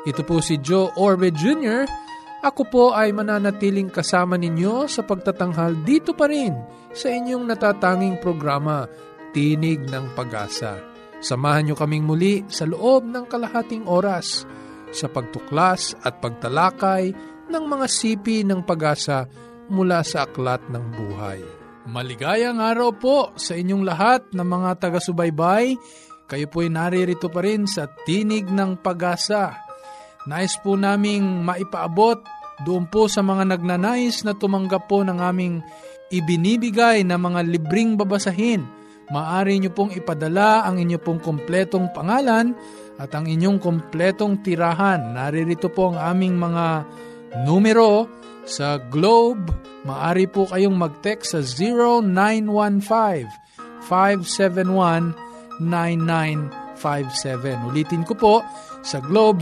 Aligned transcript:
Ito 0.00 0.24
po 0.24 0.40
si 0.40 0.56
Joe 0.64 0.96
Orbe 0.96 1.28
Jr., 1.28 1.84
ako 2.40 2.62
po 2.72 2.84
ay 2.96 3.12
mananatiling 3.12 3.92
kasama 3.92 4.40
ninyo 4.40 4.88
sa 4.88 5.04
pagtatanghal 5.04 5.84
dito 5.84 6.16
pa 6.16 6.24
rin 6.24 6.56
sa 6.88 7.12
inyong 7.12 7.44
natatanging 7.44 8.16
programa, 8.16 8.88
Tinig 9.36 9.84
ng 9.84 10.16
Pag-asa. 10.16 10.80
Samahan 11.20 11.68
nyo 11.68 11.76
kaming 11.76 12.08
muli 12.08 12.40
sa 12.48 12.64
loob 12.64 13.04
ng 13.04 13.28
kalahating 13.28 13.84
oras 13.84 14.48
sa 14.88 15.04
pagtuklas 15.12 15.92
at 16.00 16.16
pagtalakay 16.24 17.12
ng 17.52 17.64
mga 17.68 17.86
sipi 17.86 18.40
ng 18.40 18.64
pag-asa 18.64 19.28
mula 19.68 20.00
sa 20.00 20.24
aklat 20.24 20.64
ng 20.72 20.84
buhay. 20.96 21.44
Maligayang 21.92 22.56
araw 22.56 22.90
po 22.96 23.18
sa 23.36 23.52
inyong 23.52 23.84
lahat 23.84 24.32
ng 24.32 24.48
mga 24.48 24.70
taga-subaybay. 24.80 25.76
Kayo 26.24 26.46
po'y 26.48 26.72
naririto 26.72 27.28
pa 27.28 27.44
rin 27.44 27.68
sa 27.68 27.84
Tinig 27.84 28.48
ng 28.48 28.80
Pag-asa 28.80 29.69
Nais 30.28 30.52
po 30.60 30.76
naming 30.76 31.44
maipaabot 31.44 32.20
doon 32.68 32.84
po 32.92 33.08
sa 33.08 33.24
mga 33.24 33.56
nagnanais 33.56 34.20
na 34.20 34.36
tumanggap 34.36 34.84
po 34.84 35.00
ng 35.00 35.16
aming 35.16 35.64
ibinibigay 36.12 37.00
na 37.06 37.16
mga 37.16 37.40
libring 37.46 37.96
babasahin. 37.96 38.66
Maari 39.10 39.58
nyo 39.58 39.74
pong 39.74 39.90
ipadala 39.96 40.68
ang 40.68 40.78
inyo 40.78 41.00
pong 41.02 41.18
kompletong 41.18 41.90
pangalan 41.90 42.54
at 43.00 43.10
ang 43.16 43.26
inyong 43.26 43.58
kompletong 43.58 44.38
tirahan. 44.44 45.16
Naririto 45.16 45.72
po 45.72 45.90
ang 45.90 45.98
aming 45.98 46.38
mga 46.38 46.84
numero 47.42 48.06
sa 48.44 48.78
Globe. 48.78 49.50
Maari 49.88 50.28
po 50.28 50.44
kayong 50.46 50.76
mag-text 50.76 51.32
sa 51.32 51.40
0915 51.42 53.26
571 53.82 55.16
9957. 55.58 57.66
Ulitin 57.66 58.04
ko 58.04 58.14
po, 58.14 58.44
sa 58.80 58.96
Globe 59.00 59.40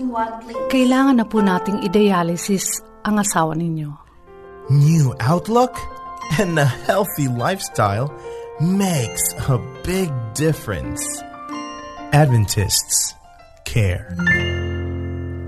kailangan 0.71 1.19
na 1.19 1.27
po 1.27 1.44
nating 1.44 1.83
i-dialysis 1.83 2.79
ang 3.03 3.19
asawa 3.19 3.59
ninyo. 3.59 3.91
New 4.71 5.11
outlook 5.19 5.75
and 6.39 6.55
a 6.55 6.63
healthy 6.88 7.27
lifestyle 7.27 8.07
makes 8.63 9.35
a 9.51 9.59
big 9.83 10.07
difference. 10.31 11.03
Adventists 12.16 13.19
care. 13.67 14.15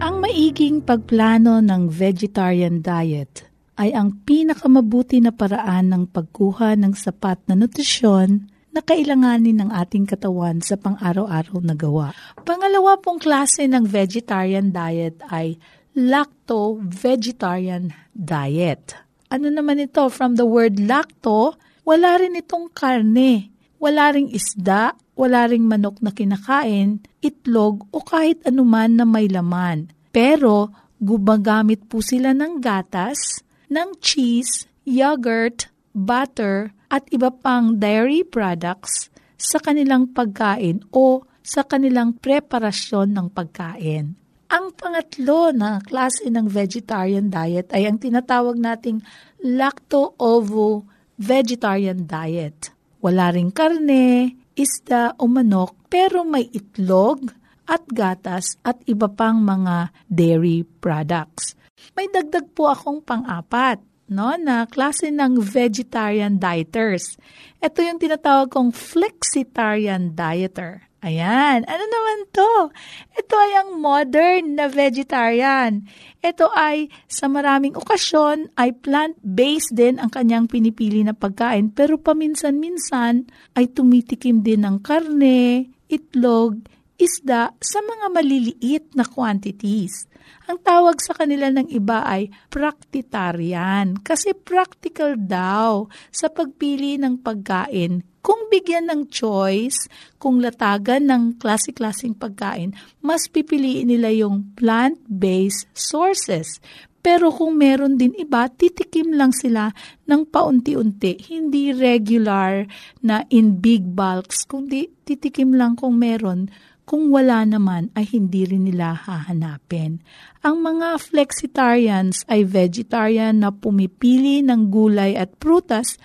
Ang 0.03 0.19
maiging 0.19 0.83
pagplano 0.83 1.63
ng 1.63 1.87
vegetarian 1.87 2.83
diet 2.83 3.47
ay 3.79 3.95
ang 3.95 4.11
pinakamabuti 4.27 5.23
na 5.23 5.31
paraan 5.31 5.87
ng 5.87 6.03
pagkuha 6.11 6.75
ng 6.75 6.91
sapat 6.99 7.39
na 7.47 7.55
nutrisyon 7.55 8.51
na 8.75 8.83
kailanganin 8.83 9.63
ng 9.63 9.71
ating 9.71 10.03
katawan 10.03 10.59
sa 10.59 10.75
pang-araw-araw 10.75 11.63
na 11.63 11.79
gawa. 11.79 12.11
Pangalawa 12.43 12.99
pong 12.99 13.23
klase 13.23 13.71
ng 13.71 13.87
vegetarian 13.87 14.75
diet 14.75 15.15
ay 15.31 15.55
lacto-vegetarian 15.95 17.95
diet. 18.11 18.99
Ano 19.31 19.47
naman 19.47 19.79
ito? 19.79 20.11
From 20.11 20.35
the 20.35 20.43
word 20.43 20.83
lacto, 20.83 21.55
wala 21.87 22.19
rin 22.19 22.35
itong 22.35 22.75
karne, 22.75 23.47
wala 23.79 24.11
ring 24.11 24.27
isda, 24.27 24.91
wala 25.15 25.47
ring 25.47 25.63
manok 25.63 26.03
na 26.03 26.11
kinakain, 26.11 26.99
itlog 27.23 27.87
o 27.95 28.03
kahit 28.03 28.43
anuman 28.43 28.91
na 28.91 29.07
may 29.07 29.31
laman. 29.31 29.87
Pero 30.11 30.75
gumagamit 30.99 31.87
po 31.87 32.03
sila 32.03 32.35
ng 32.35 32.59
gatas, 32.59 33.39
ng 33.71 33.95
cheese, 34.03 34.67
yogurt, 34.83 35.71
butter, 35.95 36.74
at 36.89 37.05
iba 37.13 37.29
pang 37.33 37.77
dairy 37.77 38.23
products 38.23 39.09
sa 39.35 39.59
kanilang 39.59 40.07
pagkain 40.15 40.79
o 40.95 41.19
sa 41.45 41.61
kanilang 41.61 42.17
preparasyon 42.17 43.13
ng 43.13 43.29
pagkain. 43.29 44.17
Ang 44.45 44.77
pangatlo 44.77 45.49
na 45.53 45.81
klase 45.81 46.29
ng 46.29 46.47
vegetarian 46.49 47.29
diet 47.29 47.73
ay 47.73 47.85
ang 47.89 47.97
tinatawag 48.01 48.57
nating 48.57 49.01
lacto-ovo-vegetarian 49.41 52.05
diet. 52.05 52.69
Wala 53.01 53.31
ring 53.33 53.51
karne, 53.53 54.35
isda 54.57 55.13
o 55.19 55.27
manok 55.29 55.75
pero 55.91 56.23
may 56.25 56.49
itlog 56.49 57.31
at 57.65 57.81
gatas 57.89 58.61
at 58.61 58.77
iba 58.85 59.09
pang 59.09 59.41
mga 59.41 59.89
dairy 60.05 60.61
products. 60.63 61.57
May 61.97 62.07
dagdag 62.09 62.53
po 62.53 62.69
akong 62.71 63.01
pang-apat 63.03 63.79
no, 64.09 64.33
na 64.37 64.69
klase 64.69 65.09
ng 65.09 65.41
vegetarian 65.41 66.37
dieters. 66.37 67.17
Ito 67.61 67.81
yung 67.81 67.99
tinatawag 68.01 68.53
kong 68.53 68.73
flexitarian 68.73 70.13
dieter. 70.13 70.85
Ayan. 71.05 71.61
Ano 71.69 71.85
naman 71.85 72.17
to? 72.33 72.73
Ito 73.13 73.33
ay 73.37 73.51
ang 73.61 73.69
modern 73.77 74.57
na 74.57 74.65
vegetarian. 74.65 75.85
Ito 76.17 76.49
ay 76.49 76.89
sa 77.05 77.29
maraming 77.29 77.77
okasyon 77.77 78.57
ay 78.57 78.73
plant-based 78.73 79.77
din 79.77 80.01
ang 80.01 80.09
kanyang 80.09 80.49
pinipili 80.49 81.05
na 81.05 81.13
pagkain 81.13 81.69
pero 81.69 82.01
paminsan-minsan 82.01 83.29
ay 83.53 83.69
tumitikim 83.69 84.41
din 84.41 84.65
ng 84.65 84.81
karne, 84.81 85.69
itlog, 85.93 86.57
isda 86.97 87.53
sa 87.61 87.79
mga 87.85 88.05
maliliit 88.09 88.97
na 88.97 89.05
quantities. 89.05 90.09
Ang 90.45 90.61
tawag 90.61 91.01
sa 91.01 91.17
kanila 91.17 91.49
ng 91.49 91.69
iba 91.73 92.05
ay 92.05 92.29
praktitarian 92.53 93.97
kasi 94.01 94.37
practical 94.37 95.17
daw 95.17 95.89
sa 96.13 96.29
pagpili 96.29 97.01
ng 97.01 97.21
pagkain. 97.21 98.05
Kung 98.25 98.49
bigyan 98.49 98.89
ng 98.89 99.01
choice, 99.09 99.85
kung 100.17 100.41
latagan 100.41 101.05
ng 101.05 101.37
klase-klaseng 101.37 102.17
pagkain, 102.17 102.73
mas 103.05 103.29
pipiliin 103.29 103.89
nila 103.89 104.09
yung 104.09 104.49
plant-based 104.57 105.69
sources. 105.77 106.57
Pero 107.05 107.29
kung 107.29 107.61
meron 107.61 108.01
din 108.01 108.17
iba, 108.17 108.49
titikim 108.49 109.13
lang 109.13 109.29
sila 109.29 109.69
ng 110.09 110.25
paunti-unti, 110.25 111.21
hindi 111.29 111.69
regular 111.69 112.65
na 113.05 113.21
in 113.29 113.61
big 113.61 113.93
bulks, 113.93 114.41
kundi 114.49 114.89
titikim 115.05 115.53
lang 115.53 115.77
kung 115.77 116.01
meron 116.01 116.49
kung 116.85 117.09
wala 117.09 117.43
naman 117.43 117.89
ay 117.97 118.05
hindi 118.13 118.45
rin 118.45 118.69
nila 118.69 118.93
hahanapin. 118.93 119.99
Ang 120.45 120.61
mga 120.61 121.01
flexitarians 121.01 122.21
ay 122.29 122.45
vegetarian 122.45 123.41
na 123.41 123.49
pumipili 123.49 124.45
ng 124.45 124.69
gulay 124.69 125.17
at 125.17 125.33
prutas 125.41 125.97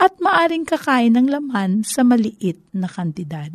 at 0.00 0.16
maaring 0.18 0.64
kakain 0.64 1.14
ng 1.14 1.28
laman 1.28 1.84
sa 1.84 2.00
maliit 2.02 2.58
na 2.72 2.88
kantidad. 2.88 3.52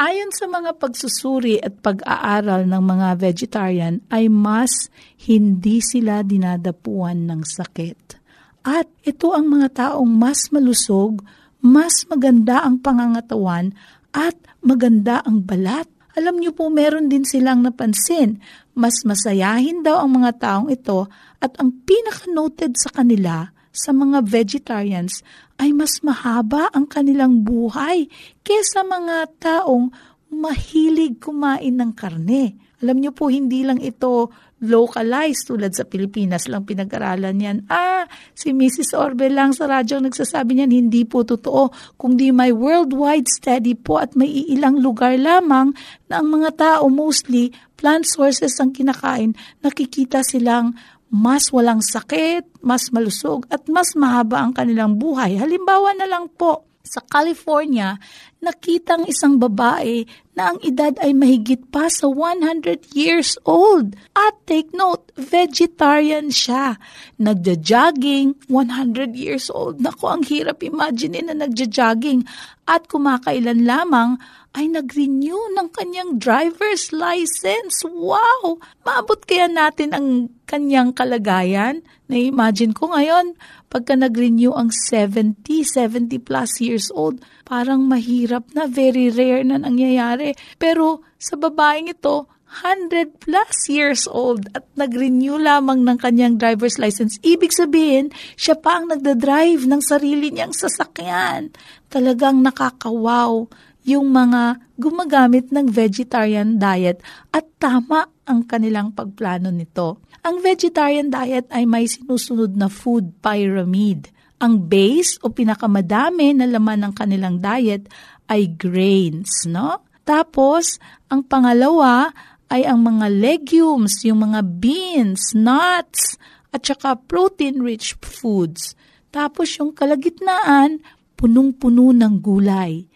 Ayon 0.00 0.32
sa 0.32 0.48
mga 0.48 0.80
pagsusuri 0.80 1.60
at 1.60 1.76
pag-aaral 1.84 2.64
ng 2.64 2.82
mga 2.88 3.08
vegetarian 3.20 4.00
ay 4.08 4.32
mas 4.32 4.88
hindi 5.28 5.84
sila 5.84 6.24
dinadapuan 6.24 7.28
ng 7.28 7.44
sakit. 7.44 8.16
At 8.64 8.88
ito 9.04 9.36
ang 9.36 9.52
mga 9.52 9.68
taong 9.76 10.08
mas 10.08 10.48
malusog, 10.48 11.20
mas 11.60 12.08
maganda 12.08 12.64
ang 12.64 12.80
pangangatawan, 12.80 13.76
at 14.16 14.40
maganda 14.64 15.20
ang 15.20 15.44
balat. 15.44 15.84
Alam 16.18 16.42
niyo 16.42 16.50
po, 16.50 16.66
meron 16.72 17.06
din 17.06 17.22
silang 17.22 17.62
napansin. 17.62 18.42
Mas 18.74 19.02
masayahin 19.06 19.84
daw 19.84 20.02
ang 20.02 20.22
mga 20.22 20.30
taong 20.40 20.68
ito 20.70 21.06
at 21.38 21.54
ang 21.60 21.74
pinaka-noted 21.86 22.74
sa 22.74 22.90
kanila 22.90 23.50
sa 23.70 23.94
mga 23.94 24.26
vegetarians 24.26 25.22
ay 25.62 25.70
mas 25.70 26.02
mahaba 26.02 26.66
ang 26.74 26.90
kanilang 26.90 27.46
buhay 27.46 28.10
kesa 28.42 28.82
mga 28.82 29.30
taong 29.38 29.94
mahilig 30.30 31.22
kumain 31.22 31.78
ng 31.78 31.92
karne. 31.94 32.58
Alam 32.80 32.96
niyo 33.04 33.12
po, 33.12 33.28
hindi 33.28 33.60
lang 33.60 33.80
ito 33.80 34.32
localized 34.60 35.48
tulad 35.48 35.72
sa 35.72 35.88
Pilipinas 35.88 36.44
lang 36.48 36.68
pinag-aralan 36.68 37.36
yan. 37.36 37.58
Ah, 37.68 38.04
si 38.36 38.52
Mrs. 38.52 38.92
Orbe 38.92 39.32
lang 39.32 39.56
sa 39.56 39.68
radyo 39.68 40.00
nagsasabi 40.00 40.60
niyan, 40.60 40.72
hindi 40.72 41.08
po 41.08 41.24
totoo. 41.24 41.72
Kung 41.96 42.16
di 42.16 42.28
may 42.32 42.52
worldwide 42.52 43.28
study 43.28 43.72
po 43.76 44.00
at 44.00 44.12
may 44.16 44.28
ilang 44.52 44.80
lugar 44.80 45.16
lamang 45.16 45.72
na 46.12 46.20
ang 46.20 46.28
mga 46.28 46.50
tao 46.56 46.88
mostly 46.92 47.52
plant 47.76 48.04
sources 48.04 48.56
ang 48.60 48.72
kinakain, 48.76 49.32
nakikita 49.64 50.20
silang 50.20 50.76
mas 51.10 51.50
walang 51.50 51.82
sakit, 51.82 52.62
mas 52.62 52.92
malusog 52.94 53.48
at 53.50 53.66
mas 53.66 53.96
mahaba 53.96 54.44
ang 54.44 54.52
kanilang 54.52 54.94
buhay. 55.00 55.40
Halimbawa 55.40 55.96
na 55.96 56.06
lang 56.06 56.28
po, 56.30 56.70
sa 56.80 57.04
California, 57.04 57.94
nakitang 58.42 59.06
isang 59.06 59.36
babae 59.36 60.02
na 60.40 60.56
ang 60.56 60.60
edad 60.64 60.96
ay 61.04 61.12
mahigit 61.12 61.68
pa 61.68 61.92
sa 61.92 62.08
100 62.08 62.96
years 62.96 63.36
old. 63.44 63.92
At 64.16 64.40
take 64.48 64.72
note, 64.72 65.12
vegetarian 65.20 66.32
siya. 66.32 66.80
Nagja-jogging, 67.20 68.48
100 68.48 69.20
years 69.20 69.52
old. 69.52 69.84
Naku, 69.84 70.08
ang 70.08 70.24
hirap 70.24 70.64
imagine 70.64 71.28
na 71.28 71.36
nagja-jogging. 71.36 72.24
At 72.64 72.88
kumakailan 72.88 73.68
lamang 73.68 74.16
ay 74.50 74.66
nag-renew 74.66 75.38
ng 75.54 75.68
kanyang 75.70 76.18
driver's 76.18 76.90
license. 76.90 77.86
Wow! 77.86 78.58
Maabot 78.82 79.22
kaya 79.22 79.46
natin 79.46 79.94
ang 79.94 80.08
kanyang 80.50 80.90
kalagayan? 80.90 81.86
Na-imagine 82.10 82.74
ko 82.74 82.90
ngayon, 82.90 83.38
pagka 83.70 83.94
nag-renew 83.94 84.50
ang 84.50 84.74
70, 84.74 85.38
70 85.46 86.18
plus 86.26 86.58
years 86.58 86.90
old, 86.90 87.22
parang 87.46 87.86
mahirap 87.86 88.50
na, 88.50 88.66
very 88.66 89.06
rare 89.14 89.46
na 89.46 89.62
nangyayari. 89.62 90.34
Pero 90.58 91.06
sa 91.14 91.38
babaeng 91.38 91.86
ito, 91.86 92.26
100 92.50 93.22
plus 93.22 93.70
years 93.70 94.10
old 94.10 94.50
at 94.58 94.66
nag-renew 94.74 95.38
lamang 95.38 95.86
ng 95.86 95.94
kanyang 96.02 96.34
driver's 96.34 96.82
license. 96.82 97.14
Ibig 97.22 97.54
sabihin, 97.54 98.10
siya 98.34 98.58
pa 98.58 98.82
ang 98.82 98.90
nagda-drive 98.90 99.70
ng 99.70 99.78
sarili 99.78 100.34
niyang 100.34 100.50
sasakyan. 100.50 101.54
Talagang 101.86 102.42
nakakawaw 102.42 103.46
yung 103.84 104.12
mga 104.12 104.60
gumagamit 104.76 105.48
ng 105.52 105.68
vegetarian 105.68 106.60
diet 106.60 107.00
at 107.32 107.44
tama 107.56 108.08
ang 108.28 108.44
kanilang 108.44 108.92
pagplano 108.92 109.48
nito. 109.48 110.04
Ang 110.20 110.44
vegetarian 110.44 111.08
diet 111.08 111.48
ay 111.48 111.64
may 111.64 111.88
sinusunod 111.88 112.52
na 112.52 112.68
food 112.68 113.16
pyramid. 113.24 114.12
Ang 114.40 114.68
base 114.68 115.20
o 115.20 115.32
pinakamadami 115.32 116.36
na 116.36 116.48
laman 116.48 116.88
ng 116.88 116.92
kanilang 116.96 117.40
diet 117.40 117.88
ay 118.28 118.48
grains, 118.48 119.44
no? 119.48 119.84
Tapos, 120.04 120.80
ang 121.12 121.24
pangalawa 121.24 122.08
ay 122.50 122.66
ang 122.66 122.82
mga 122.82 123.06
legumes, 123.14 124.02
yung 124.02 124.26
mga 124.26 124.40
beans, 124.58 125.36
nuts, 125.36 126.18
at 126.50 126.66
saka 126.66 126.98
protein-rich 126.98 127.94
foods. 128.02 128.74
Tapos 129.14 129.54
yung 129.58 129.70
kalagitnaan, 129.70 130.82
punong-puno 131.14 131.94
ng 131.94 132.14
gulay 132.18 132.89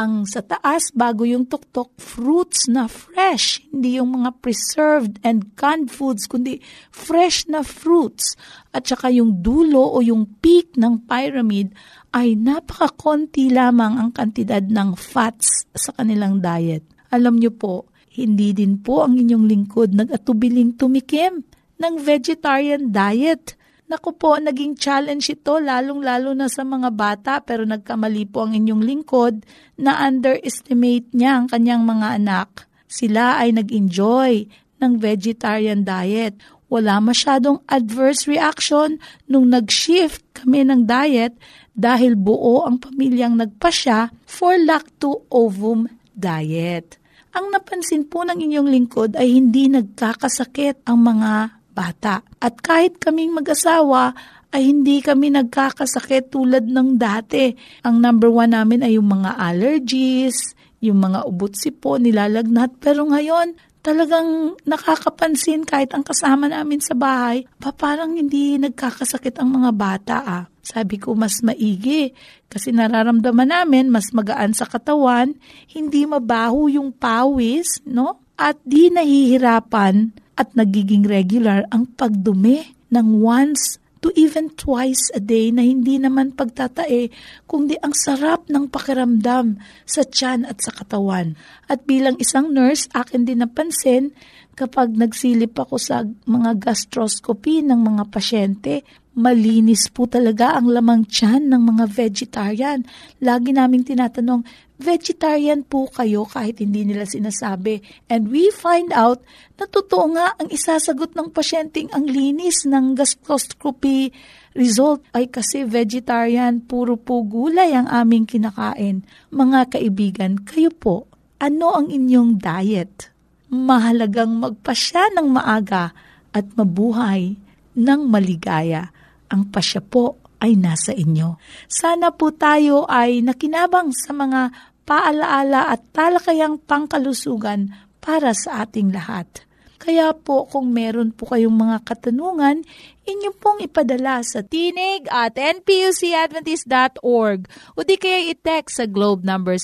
ang 0.00 0.24
sa 0.24 0.40
taas 0.40 0.88
bago 0.96 1.28
yung 1.28 1.44
tuktok 1.44 1.92
fruits 2.00 2.72
na 2.72 2.88
fresh, 2.88 3.60
hindi 3.68 4.00
yung 4.00 4.16
mga 4.16 4.40
preserved 4.40 5.20
and 5.20 5.52
canned 5.60 5.92
foods, 5.92 6.24
kundi 6.24 6.64
fresh 6.88 7.44
na 7.52 7.60
fruits. 7.60 8.32
At 8.72 8.88
saka 8.88 9.12
yung 9.12 9.44
dulo 9.44 9.84
o 9.92 10.00
yung 10.00 10.40
peak 10.40 10.80
ng 10.80 11.04
pyramid 11.04 11.76
ay 12.16 12.32
napakakonti 12.32 13.52
lamang 13.52 14.00
ang 14.00 14.10
kantidad 14.16 14.64
ng 14.64 14.96
fats 14.96 15.68
sa 15.76 15.92
kanilang 15.92 16.40
diet. 16.40 16.82
Alam 17.12 17.36
nyo 17.36 17.52
po, 17.52 17.92
hindi 18.16 18.56
din 18.56 18.80
po 18.80 19.04
ang 19.04 19.20
inyong 19.20 19.44
lingkod 19.44 19.92
nag-atubiling 19.92 20.80
tumikim 20.80 21.44
ng 21.76 21.94
vegetarian 22.00 22.88
diet 22.88 23.59
Naku 23.90 24.14
po, 24.14 24.38
naging 24.38 24.78
challenge 24.78 25.34
ito 25.34 25.58
lalong-lalo 25.58 26.30
na 26.30 26.46
sa 26.46 26.62
mga 26.62 26.94
bata 26.94 27.32
pero 27.42 27.66
nagkamali 27.66 28.22
po 28.30 28.46
ang 28.46 28.54
inyong 28.54 28.86
lingkod 28.86 29.42
na 29.82 30.06
underestimate 30.06 31.10
niya 31.10 31.42
ang 31.42 31.50
kanyang 31.50 31.82
mga 31.82 32.22
anak. 32.22 32.70
Sila 32.86 33.42
ay 33.42 33.50
nag-enjoy 33.50 34.46
ng 34.78 34.92
vegetarian 34.94 35.82
diet. 35.82 36.38
Wala 36.70 37.02
masyadong 37.02 37.66
adverse 37.66 38.30
reaction 38.30 39.02
nung 39.26 39.50
nag-shift 39.50 40.22
kami 40.38 40.62
ng 40.70 40.86
diet 40.86 41.34
dahil 41.74 42.14
buo 42.14 42.70
ang 42.70 42.78
pamilyang 42.78 43.42
nagpasya 43.42 44.14
for 44.22 44.54
lacto-ovum 44.54 45.90
diet. 46.14 46.94
Ang 47.34 47.50
napansin 47.50 48.06
po 48.06 48.22
ng 48.22 48.38
inyong 48.38 48.70
lingkod 48.70 49.18
ay 49.18 49.34
hindi 49.34 49.66
nagkakasakit 49.66 50.86
ang 50.86 51.02
mga 51.02 51.59
bata. 51.80 52.20
At 52.36 52.60
kahit 52.60 53.00
kaming 53.00 53.32
mag-asawa, 53.32 54.12
ay 54.50 54.68
hindi 54.68 55.00
kami 55.00 55.32
nagkakasakit 55.32 56.34
tulad 56.34 56.66
ng 56.68 56.98
dati. 57.00 57.54
Ang 57.86 58.02
number 58.02 58.28
one 58.28 58.52
namin 58.52 58.84
ay 58.84 58.98
yung 58.98 59.08
mga 59.08 59.38
allergies, 59.38 60.52
yung 60.82 61.00
mga 61.00 61.24
ubot 61.24 61.54
sipo, 61.54 61.96
nilalagnat. 61.96 62.74
Pero 62.82 63.06
ngayon, 63.06 63.54
talagang 63.80 64.58
nakakapansin 64.66 65.64
kahit 65.64 65.94
ang 65.96 66.04
kasama 66.04 66.50
namin 66.50 66.82
sa 66.82 66.98
bahay, 66.98 67.46
pa 67.62 67.72
parang 67.72 68.18
hindi 68.18 68.58
nagkakasakit 68.60 69.40
ang 69.40 69.54
mga 69.54 69.70
bata 69.72 70.16
ah. 70.20 70.44
Sabi 70.60 71.00
ko 71.00 71.16
mas 71.16 71.40
maigi 71.40 72.12
kasi 72.46 72.70
nararamdaman 72.70 73.48
namin 73.48 73.88
mas 73.88 74.12
magaan 74.12 74.52
sa 74.52 74.68
katawan, 74.68 75.32
hindi 75.72 76.04
mabaho 76.04 76.68
yung 76.68 76.92
pawis, 76.92 77.80
no? 77.88 78.20
At 78.36 78.60
di 78.64 78.92
nahihirapan 78.92 80.12
at 80.40 80.56
nagiging 80.56 81.04
regular 81.04 81.68
ang 81.68 81.84
pagdumi 82.00 82.72
ng 82.88 83.20
once 83.20 83.76
to 84.00 84.08
even 84.16 84.48
twice 84.56 85.12
a 85.12 85.20
day 85.20 85.52
na 85.52 85.60
hindi 85.60 86.00
naman 86.00 86.32
pagtatae, 86.32 87.12
kundi 87.44 87.76
ang 87.84 87.92
sarap 87.92 88.48
ng 88.48 88.72
pakiramdam 88.72 89.60
sa 89.84 90.02
tiyan 90.08 90.48
at 90.48 90.64
sa 90.64 90.72
katawan. 90.72 91.36
At 91.68 91.84
bilang 91.84 92.16
isang 92.16 92.48
nurse, 92.48 92.88
akin 92.96 93.28
din 93.28 93.44
napansin 93.44 94.16
kapag 94.56 94.96
nagsilip 94.96 95.52
ako 95.52 95.76
sa 95.76 96.04
mga 96.24 96.56
gastroscopy 96.56 97.60
ng 97.60 97.80
mga 97.80 98.04
pasyente, 98.08 98.84
malinis 99.20 99.92
po 99.92 100.08
talaga 100.08 100.56
ang 100.56 100.72
lamang 100.72 101.04
tiyan 101.04 101.52
ng 101.52 101.62
mga 101.76 101.84
vegetarian. 101.92 102.80
Lagi 103.20 103.52
naming 103.52 103.84
tinatanong, 103.84 104.48
vegetarian 104.80 105.62
po 105.62 105.86
kayo 105.92 106.24
kahit 106.24 106.58
hindi 106.64 106.88
nila 106.88 107.04
sinasabi. 107.04 107.84
And 108.08 108.32
we 108.32 108.48
find 108.48 108.90
out 108.96 109.20
na 109.60 109.68
totoo 109.68 110.16
nga 110.16 110.34
ang 110.40 110.48
isasagot 110.48 111.12
ng 111.12 111.28
pasyenteng 111.30 111.92
ang 111.92 112.08
linis 112.08 112.64
ng 112.64 112.96
gastroscopy 112.96 114.10
result 114.56 115.04
ay 115.14 115.30
kasi 115.30 115.62
vegetarian, 115.62 116.64
puro 116.64 116.96
po 116.96 117.22
gulay 117.22 117.76
ang 117.76 117.86
aming 117.86 118.26
kinakain. 118.26 119.06
Mga 119.30 119.78
kaibigan, 119.78 120.40
kayo 120.42 120.72
po, 120.74 121.06
ano 121.38 121.76
ang 121.76 121.92
inyong 121.92 122.40
diet? 122.40 123.12
Mahalagang 123.52 124.40
magpasya 124.40 125.14
ng 125.14 125.28
maaga 125.30 125.94
at 126.32 126.46
mabuhay 126.56 127.38
ng 127.76 128.00
maligaya 128.10 128.90
ang 129.30 129.46
pasya 129.48 129.78
po 129.78 130.18
ay 130.40 130.56
nasa 130.56 130.90
inyo. 130.96 131.36
Sana 131.68 132.10
po 132.10 132.32
tayo 132.34 132.88
ay 132.88 133.20
nakinabang 133.20 133.92
sa 133.92 134.16
mga 134.16 134.69
paalaala 134.90 135.70
at 135.70 135.86
talakayang 135.94 136.58
pangkalusugan 136.66 137.70
para 138.02 138.34
sa 138.34 138.66
ating 138.66 138.90
lahat. 138.90 139.46
Kaya 139.80 140.12
po 140.12 140.44
kung 140.44 140.76
meron 140.76 141.08
po 141.08 141.32
kayong 141.32 141.56
mga 141.56 141.88
katanungan, 141.88 142.60
inyo 143.08 143.32
pong 143.40 143.64
ipadala 143.64 144.20
sa 144.20 144.44
tinig 144.44 145.08
at 145.08 145.40
npucadventist.org 145.40 147.48
o 147.72 147.80
di 147.80 147.96
kaya 147.96 148.28
i-text 148.28 148.76
sa 148.76 148.84
globe 148.84 149.24
number 149.24 149.56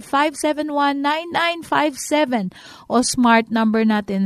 0915-571-9957 0.00 2.56
o 2.88 3.04
smart 3.04 3.52
number 3.52 3.84
natin 3.84 4.24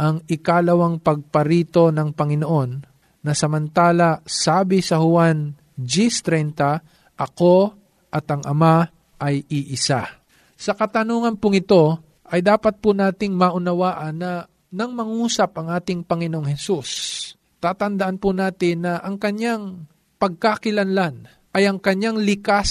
ang 0.00 0.24
ikalawang 0.24 1.04
pagparito 1.04 1.92
ng 1.92 2.16
Panginoon 2.16 2.70
na 3.20 3.32
samantala 3.36 4.24
sabi 4.24 4.80
sa 4.80 4.96
Juan 4.96 5.52
G30, 5.76 6.56
Ako 7.20 7.56
at 8.08 8.24
ang 8.32 8.40
Ama 8.48 8.88
ay 9.20 9.44
iisa. 9.44 10.08
Sa 10.56 10.72
katanungan 10.72 11.36
pong 11.36 11.60
ito, 11.60 12.00
ay 12.32 12.40
dapat 12.40 12.80
po 12.80 12.96
nating 12.96 13.36
maunawaan 13.36 14.16
na 14.16 14.48
nang 14.70 14.96
mangusap 14.96 15.52
ang 15.60 15.68
ating 15.74 16.06
Panginoong 16.06 16.48
Hesus, 16.48 16.90
tatandaan 17.58 18.16
po 18.16 18.30
natin 18.32 18.86
na 18.86 19.02
ang 19.02 19.18
kanyang 19.18 19.84
pagkakilanlan 20.16 21.26
ay 21.50 21.66
ang 21.66 21.82
kanyang 21.82 22.22
likas 22.22 22.70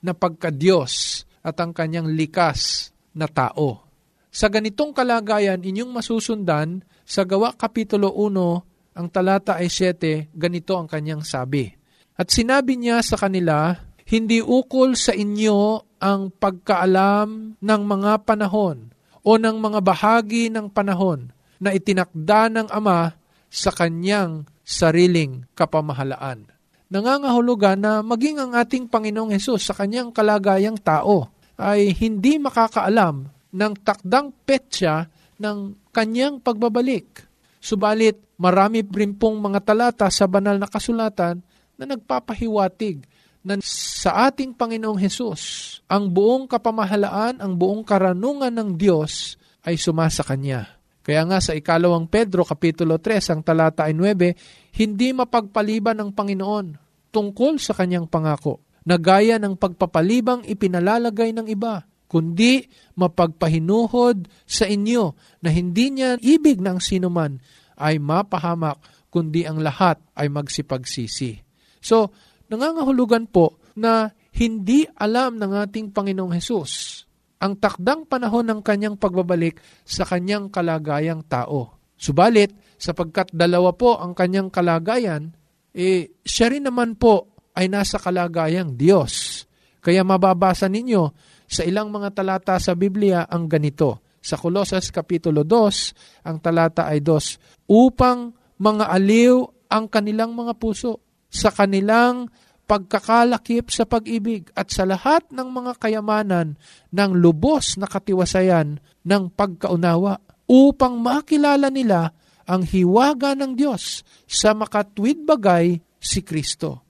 na 0.00 0.16
pagka-Diyos 0.16 1.22
at 1.44 1.60
ang 1.60 1.76
kanyang 1.76 2.08
likas 2.08 2.90
na 3.12 3.28
tao. 3.28 3.89
Sa 4.30 4.46
ganitong 4.46 4.94
kalagayan, 4.94 5.58
inyong 5.58 5.90
masusundan 5.90 6.86
sa 7.02 7.26
Gawa 7.26 7.50
Kapitulo 7.58 8.14
1, 8.14 8.94
ang 8.94 9.06
talata 9.10 9.58
ay 9.58 9.66
7, 9.66 10.30
ganito 10.30 10.78
ang 10.78 10.86
kanyang 10.86 11.26
sabi. 11.26 11.66
At 12.14 12.30
sinabi 12.30 12.78
niya 12.78 13.02
sa 13.02 13.18
kanila, 13.18 13.74
hindi 14.06 14.38
ukol 14.38 14.94
sa 14.94 15.10
inyo 15.10 15.82
ang 15.98 16.30
pagkaalam 16.30 17.58
ng 17.58 17.82
mga 17.82 18.12
panahon 18.22 18.94
o 19.26 19.34
ng 19.34 19.56
mga 19.58 19.80
bahagi 19.82 20.46
ng 20.50 20.70
panahon 20.70 21.34
na 21.58 21.74
itinakda 21.74 22.54
ng 22.54 22.68
Ama 22.70 23.14
sa 23.50 23.70
kanyang 23.74 24.46
sariling 24.62 25.42
kapamahalaan. 25.58 26.46
Nangangahulugan 26.90 27.78
na 27.78 28.02
maging 28.02 28.38
ang 28.38 28.54
ating 28.54 28.86
Panginoong 28.86 29.34
Hesus 29.34 29.70
sa 29.70 29.74
kanyang 29.74 30.14
kalagayang 30.14 30.78
tao 30.78 31.30
ay 31.58 31.94
hindi 31.94 32.38
makakaalam 32.38 33.30
ng 33.50 33.72
takdang 33.82 34.30
petsa 34.46 35.10
ng 35.40 35.90
kanyang 35.90 36.38
pagbabalik. 36.38 37.26
Subalit, 37.60 38.16
marami 38.40 38.80
rin 38.86 39.12
pong 39.16 39.40
mga 39.40 39.60
talata 39.60 40.06
sa 40.08 40.24
banal 40.24 40.56
na 40.56 40.68
kasulatan 40.70 41.42
na 41.76 41.84
nagpapahiwatig 41.84 43.04
na 43.40 43.56
sa 43.64 44.28
ating 44.28 44.52
Panginoong 44.52 45.00
Hesus, 45.00 45.40
ang 45.88 46.12
buong 46.12 46.44
kapamahalaan, 46.44 47.40
ang 47.40 47.56
buong 47.56 47.80
karanungan 47.84 48.52
ng 48.52 48.76
Diyos 48.76 49.40
ay 49.64 49.80
sumasa 49.80 50.20
Kanya. 50.20 50.76
Kaya 51.00 51.24
nga 51.24 51.40
sa 51.40 51.56
ikalawang 51.56 52.04
Pedro, 52.04 52.44
Kapitulo 52.44 53.00
3, 53.00 53.32
ang 53.32 53.40
talata 53.40 53.88
ay 53.88 53.96
9, 53.96 54.76
hindi 54.76 55.08
mapagpaliban 55.16 55.96
ng 55.96 56.10
Panginoon 56.12 56.66
tungkol 57.10 57.56
sa 57.56 57.72
Kanyang 57.72 58.06
pangako, 58.06 58.60
na 58.84 58.96
gaya 59.00 59.36
ng 59.40 59.56
pagpapalibang 59.56 60.44
ipinalalagay 60.44 61.32
ng 61.36 61.48
iba, 61.48 61.84
kundi 62.10 62.66
mapagpahinuhod 62.98 64.26
sa 64.42 64.66
inyo 64.66 65.14
na 65.46 65.54
hindi 65.54 65.94
niya 65.94 66.18
ibig 66.18 66.58
ng 66.58 66.82
sinuman 66.82 67.38
ay 67.78 68.02
mapahamak, 68.02 68.82
kundi 69.14 69.46
ang 69.46 69.62
lahat 69.62 70.02
ay 70.18 70.26
magsipagsisi. 70.26 71.38
So, 71.78 72.10
nangangahulugan 72.50 73.30
po 73.30 73.62
na 73.78 74.10
hindi 74.34 74.90
alam 74.98 75.38
ng 75.38 75.54
ating 75.54 75.94
Panginoong 75.94 76.34
Hesus 76.34 77.06
ang 77.40 77.56
takdang 77.56 78.04
panahon 78.04 78.44
ng 78.44 78.60
kanyang 78.60 79.00
pagbabalik 79.00 79.56
sa 79.86 80.04
kanyang 80.04 80.52
kalagayang 80.52 81.24
tao. 81.24 81.80
Subalit, 81.96 82.52
sapagkat 82.76 83.32
dalawa 83.32 83.72
po 83.72 83.96
ang 83.96 84.12
kanyang 84.12 84.52
kalagayan, 84.52 85.32
eh, 85.72 86.20
siya 86.20 86.52
rin 86.52 86.68
naman 86.68 87.00
po 87.00 87.32
ay 87.56 87.72
nasa 87.72 87.96
kalagayang 87.96 88.76
Diyos. 88.76 89.44
Kaya 89.80 90.04
mababasa 90.04 90.68
ninyo 90.68 91.02
sa 91.50 91.66
ilang 91.66 91.90
mga 91.90 92.14
talata 92.14 92.54
sa 92.62 92.78
Biblia 92.78 93.26
ang 93.26 93.50
ganito. 93.50 94.06
Sa 94.22 94.38
Colossus 94.38 94.94
Kapitulo 94.94 95.42
2, 95.42 96.28
ang 96.30 96.38
talata 96.38 96.86
ay 96.86 97.02
2, 97.02 97.66
upang 97.66 98.30
mga 98.62 98.86
aliw 98.86 99.42
ang 99.66 99.90
kanilang 99.90 100.36
mga 100.36 100.54
puso 100.54 101.02
sa 101.26 101.50
kanilang 101.50 102.30
pagkakalakip 102.70 103.66
sa 103.74 103.82
pag-ibig 103.82 104.46
at 104.54 104.70
sa 104.70 104.86
lahat 104.86 105.26
ng 105.34 105.48
mga 105.50 105.72
kayamanan 105.82 106.54
ng 106.94 107.10
lubos 107.18 107.74
na 107.74 107.90
katiwasayan 107.90 108.78
ng 109.02 109.22
pagkaunawa 109.34 110.22
upang 110.46 111.02
makilala 111.02 111.66
nila 111.66 112.14
ang 112.46 112.62
hiwaga 112.62 113.34
ng 113.34 113.58
Diyos 113.58 114.06
sa 114.30 114.54
makatwid 114.54 115.26
bagay 115.26 115.82
si 115.98 116.22
Kristo 116.22 116.86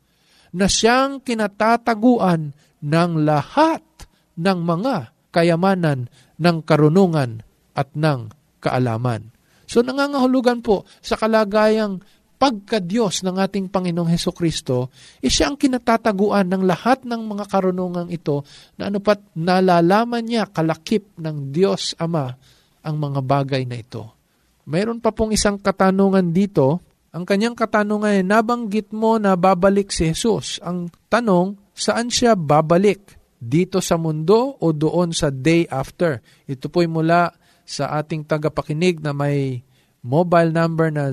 na 0.52 0.69
siyang 0.69 1.25
kinatataguan 1.25 2.52
ng 2.85 3.11
lahat 3.25 3.81
ng 4.40 4.59
mga 4.64 5.12
kayamanan 5.30 6.09
ng 6.40 6.56
karunungan 6.64 7.44
at 7.76 7.92
ng 7.92 8.32
kaalaman. 8.64 9.30
So 9.68 9.85
nangangahulugan 9.85 10.64
po 10.64 10.88
sa 10.99 11.14
kalagayang 11.14 12.02
pagka-Diyos 12.40 13.20
ng 13.20 13.37
ating 13.37 13.68
Panginoong 13.68 14.09
Heso 14.09 14.32
Kristo, 14.32 14.88
eh 15.20 15.28
siya 15.28 15.52
ang 15.52 15.61
kinatataguan 15.61 16.49
ng 16.49 16.64
lahat 16.64 17.04
ng 17.04 17.20
mga 17.28 17.44
karunungang 17.52 18.09
ito 18.09 18.49
na 18.80 18.88
ano 18.88 18.97
pat 19.04 19.20
nalalaman 19.37 20.25
niya 20.25 20.49
kalakip 20.49 21.04
ng 21.20 21.52
Diyos 21.52 21.92
Ama 22.00 22.32
ang 22.80 22.97
mga 22.97 23.20
bagay 23.20 23.68
na 23.68 23.76
ito. 23.76 24.09
Mayroon 24.64 25.04
pa 25.04 25.12
pong 25.12 25.37
isang 25.37 25.61
katanungan 25.61 26.32
dito. 26.32 26.80
Ang 27.12 27.28
kanyang 27.28 27.59
katanungan 27.59 28.23
ay, 28.23 28.25
nabanggit 28.25 28.94
mo 28.97 29.20
na 29.20 29.37
babalik 29.37 29.92
si 29.92 30.09
Jesus. 30.09 30.62
Ang 30.64 30.88
tanong, 31.12 31.59
saan 31.76 32.09
siya 32.09 32.38
babalik? 32.38 33.19
Dito 33.40 33.80
sa 33.80 33.97
mundo 33.97 34.61
o 34.61 34.76
doon 34.76 35.16
sa 35.16 35.32
day 35.32 35.64
after? 35.73 36.20
Ito 36.44 36.68
po'y 36.68 36.85
mula 36.85 37.32
sa 37.64 37.97
ating 37.97 38.28
tagapakinig 38.28 39.00
na 39.00 39.16
may 39.16 39.64
mobile 40.04 40.52
number 40.52 40.92
na 40.92 41.09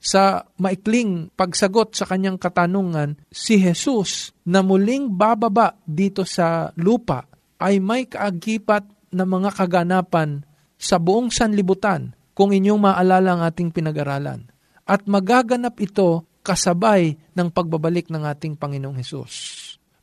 Sa 0.00 0.48
maikling 0.56 1.28
pagsagot 1.36 1.92
sa 1.92 2.08
kanyang 2.08 2.40
katanungan, 2.40 3.20
si 3.28 3.60
Jesus 3.60 4.32
na 4.48 4.64
muling 4.64 5.12
bababa 5.12 5.76
dito 5.84 6.24
sa 6.24 6.72
lupa 6.80 7.28
ay 7.60 7.84
may 7.84 8.08
kaagipat 8.08 8.88
na 9.10 9.26
mga 9.26 9.50
kaganapan 9.54 10.46
sa 10.80 10.96
buong 10.96 11.28
sanlibutan 11.28 12.14
kung 12.32 12.54
inyong 12.54 12.80
maalala 12.80 13.36
ang 13.36 13.42
ating 13.44 13.74
pinag-aralan. 13.74 14.48
At 14.86 15.04
magaganap 15.06 15.76
ito 15.78 16.24
kasabay 16.40 17.14
ng 17.36 17.48
pagbabalik 17.52 18.08
ng 18.08 18.24
ating 18.24 18.56
Panginoong 18.56 18.96
Hesus. 18.96 19.34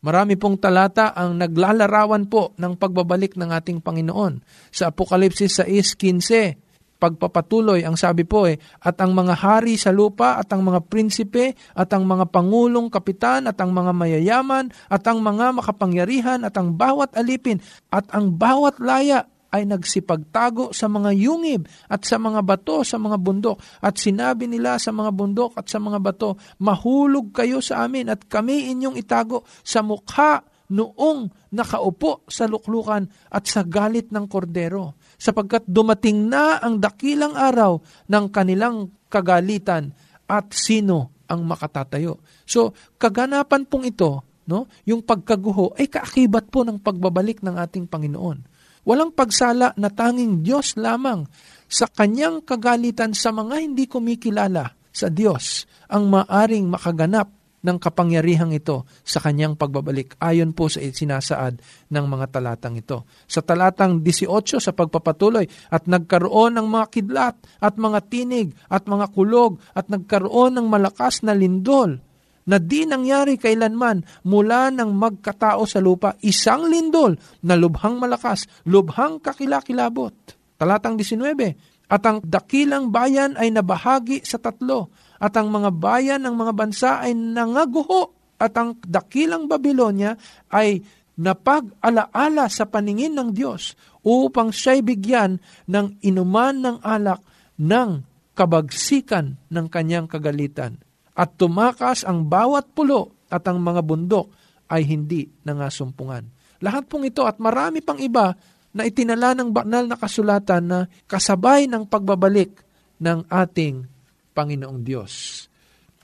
Marami 0.06 0.38
pong 0.38 0.62
talata 0.62 1.12
ang 1.18 1.34
naglalarawan 1.42 2.30
po 2.30 2.54
ng 2.56 2.78
pagbabalik 2.78 3.34
ng 3.34 3.50
ating 3.50 3.82
Panginoon. 3.82 4.46
Sa 4.70 4.94
Apokalipsis 4.94 5.58
6.15, 5.66 6.67
pagpapatuloy, 6.98 7.86
ang 7.86 7.96
sabi 7.96 8.26
po 8.26 8.50
eh, 8.50 8.58
at 8.82 8.98
ang 9.00 9.14
mga 9.14 9.38
hari 9.38 9.78
sa 9.78 9.94
lupa, 9.94 10.38
at 10.42 10.50
ang 10.52 10.66
mga 10.66 10.86
prinsipe, 10.90 11.54
at 11.78 11.90
ang 11.94 12.04
mga 12.04 12.30
pangulong 12.30 12.90
kapitan, 12.90 13.46
at 13.46 13.58
ang 13.62 13.72
mga 13.72 13.94
mayayaman, 13.94 14.74
at 14.90 15.06
ang 15.06 15.22
mga 15.22 15.54
makapangyarihan, 15.56 16.42
at 16.44 16.58
ang 16.58 16.74
bawat 16.74 17.14
alipin, 17.14 17.62
at 17.94 18.10
ang 18.12 18.34
bawat 18.34 18.82
laya 18.82 19.30
ay 19.48 19.64
nagsipagtago 19.64 20.76
sa 20.76 20.92
mga 20.92 21.16
yungib 21.16 21.72
at 21.88 22.04
sa 22.04 22.20
mga 22.20 22.44
bato 22.44 22.84
sa 22.84 23.00
mga 23.00 23.16
bundok. 23.16 23.58
At 23.80 23.96
sinabi 23.96 24.46
nila 24.46 24.76
sa 24.76 24.92
mga 24.92 25.12
bundok 25.16 25.56
at 25.56 25.72
sa 25.72 25.80
mga 25.80 26.04
bato, 26.04 26.36
mahulog 26.60 27.32
kayo 27.32 27.64
sa 27.64 27.88
amin 27.88 28.12
at 28.12 28.28
kami 28.28 28.76
inyong 28.76 29.00
itago 29.00 29.48
sa 29.64 29.80
mukha 29.80 30.44
noong 30.68 31.32
nakaupo 31.56 32.28
sa 32.28 32.44
luklukan 32.44 33.08
at 33.32 33.44
sa 33.48 33.64
galit 33.64 34.12
ng 34.12 34.28
kordero 34.28 35.00
sapagkat 35.18 35.66
dumating 35.66 36.30
na 36.30 36.62
ang 36.62 36.78
dakilang 36.78 37.34
araw 37.34 37.82
ng 38.08 38.26
kanilang 38.30 38.94
kagalitan 39.10 39.92
at 40.30 40.54
sino 40.54 41.26
ang 41.28 41.44
makatatayo. 41.44 42.22
So, 42.48 42.72
kaganapan 43.02 43.68
pong 43.68 43.90
ito, 43.90 44.24
no, 44.48 44.72
yung 44.88 45.04
pagkaguho 45.04 45.76
ay 45.76 45.92
kaakibat 45.92 46.48
po 46.48 46.64
ng 46.64 46.80
pagbabalik 46.80 47.44
ng 47.44 47.56
ating 47.60 47.90
Panginoon. 47.90 48.56
Walang 48.88 49.12
pagsala 49.12 49.76
na 49.76 49.92
tanging 49.92 50.48
Diyos 50.48 50.80
lamang 50.80 51.28
sa 51.68 51.92
kanyang 51.92 52.40
kagalitan 52.48 53.12
sa 53.12 53.36
mga 53.36 53.60
hindi 53.60 53.84
kumikilala 53.84 54.72
sa 54.98 55.12
Diyos 55.12 55.68
ang 55.92 56.08
maaring 56.08 56.72
makaganap 56.72 57.37
ng 57.68 57.84
kapangyarihang 57.84 58.56
ito 58.56 58.88
sa 59.04 59.20
kanyang 59.20 59.60
pagbabalik 59.60 60.16
ayon 60.24 60.56
po 60.56 60.72
sa 60.72 60.80
sinasaad 60.80 61.60
ng 61.92 62.06
mga 62.08 62.32
talatang 62.32 62.80
ito. 62.80 63.04
Sa 63.28 63.44
talatang 63.44 64.00
18 64.00 64.64
sa 64.64 64.72
pagpapatuloy 64.72 65.44
at 65.68 65.84
nagkaroon 65.92 66.56
ng 66.56 66.68
mga 66.72 66.86
kidlat 66.88 67.36
at 67.60 67.76
mga 67.76 68.00
tinig 68.08 68.56
at 68.72 68.88
mga 68.88 69.12
kulog 69.12 69.60
at 69.76 69.92
nagkaroon 69.92 70.56
ng 70.56 70.68
malakas 70.72 71.28
na 71.28 71.36
lindol 71.36 72.00
na 72.48 72.64
di 72.64 72.88
nangyari 72.88 73.36
kailanman 73.36 74.08
mula 74.24 74.72
ng 74.72 74.96
magkatao 74.96 75.68
sa 75.68 75.84
lupa 75.84 76.16
isang 76.24 76.72
lindol 76.72 77.20
na 77.44 77.60
lubhang 77.60 78.00
malakas, 78.00 78.48
lubhang 78.64 79.20
kakilakilabot. 79.20 80.16
Talatang 80.56 80.96
19, 80.96 81.92
at 81.92 82.04
ang 82.04 82.24
dakilang 82.24 82.92
bayan 82.92 83.36
ay 83.40 83.52
nabahagi 83.52 84.24
sa 84.24 84.40
tatlo 84.40 84.92
at 85.18 85.34
ang 85.38 85.50
mga 85.50 85.70
bayan 85.74 86.22
ng 86.26 86.36
mga 86.38 86.54
bansa 86.54 86.92
ay 87.02 87.18
nangaguho 87.18 88.14
at 88.38 88.54
ang 88.54 88.78
dakilang 88.86 89.50
Babylonia 89.50 90.14
ay 90.54 90.86
napag-alaala 91.18 92.46
sa 92.48 92.70
paningin 92.70 93.18
ng 93.18 93.34
Diyos 93.34 93.74
upang 94.06 94.54
siya'y 94.54 94.86
bigyan 94.86 95.42
ng 95.66 95.98
inuman 96.06 96.62
ng 96.62 96.78
alak 96.86 97.26
ng 97.58 98.06
kabagsikan 98.38 99.42
ng 99.50 99.66
kanyang 99.66 100.06
kagalitan. 100.06 100.78
At 101.18 101.34
tumakas 101.42 102.06
ang 102.06 102.30
bawat 102.30 102.70
pulo 102.78 103.26
at 103.34 103.42
ang 103.50 103.58
mga 103.58 103.82
bundok 103.82 104.30
ay 104.70 104.86
hindi 104.86 105.26
nangasumpungan. 105.42 106.30
Lahat 106.62 106.86
pong 106.86 107.10
ito 107.10 107.26
at 107.26 107.42
marami 107.42 107.82
pang 107.82 107.98
iba 107.98 108.38
na 108.78 108.86
itinala 108.86 109.34
ng 109.34 109.50
banal 109.50 109.90
na 109.90 109.98
kasulatan 109.98 110.64
na 110.70 110.80
kasabay 111.10 111.66
ng 111.66 111.90
pagbabalik 111.90 112.62
ng 113.02 113.26
ating 113.26 113.97
Panginoong 114.38 114.86
Diyos. 114.86 115.46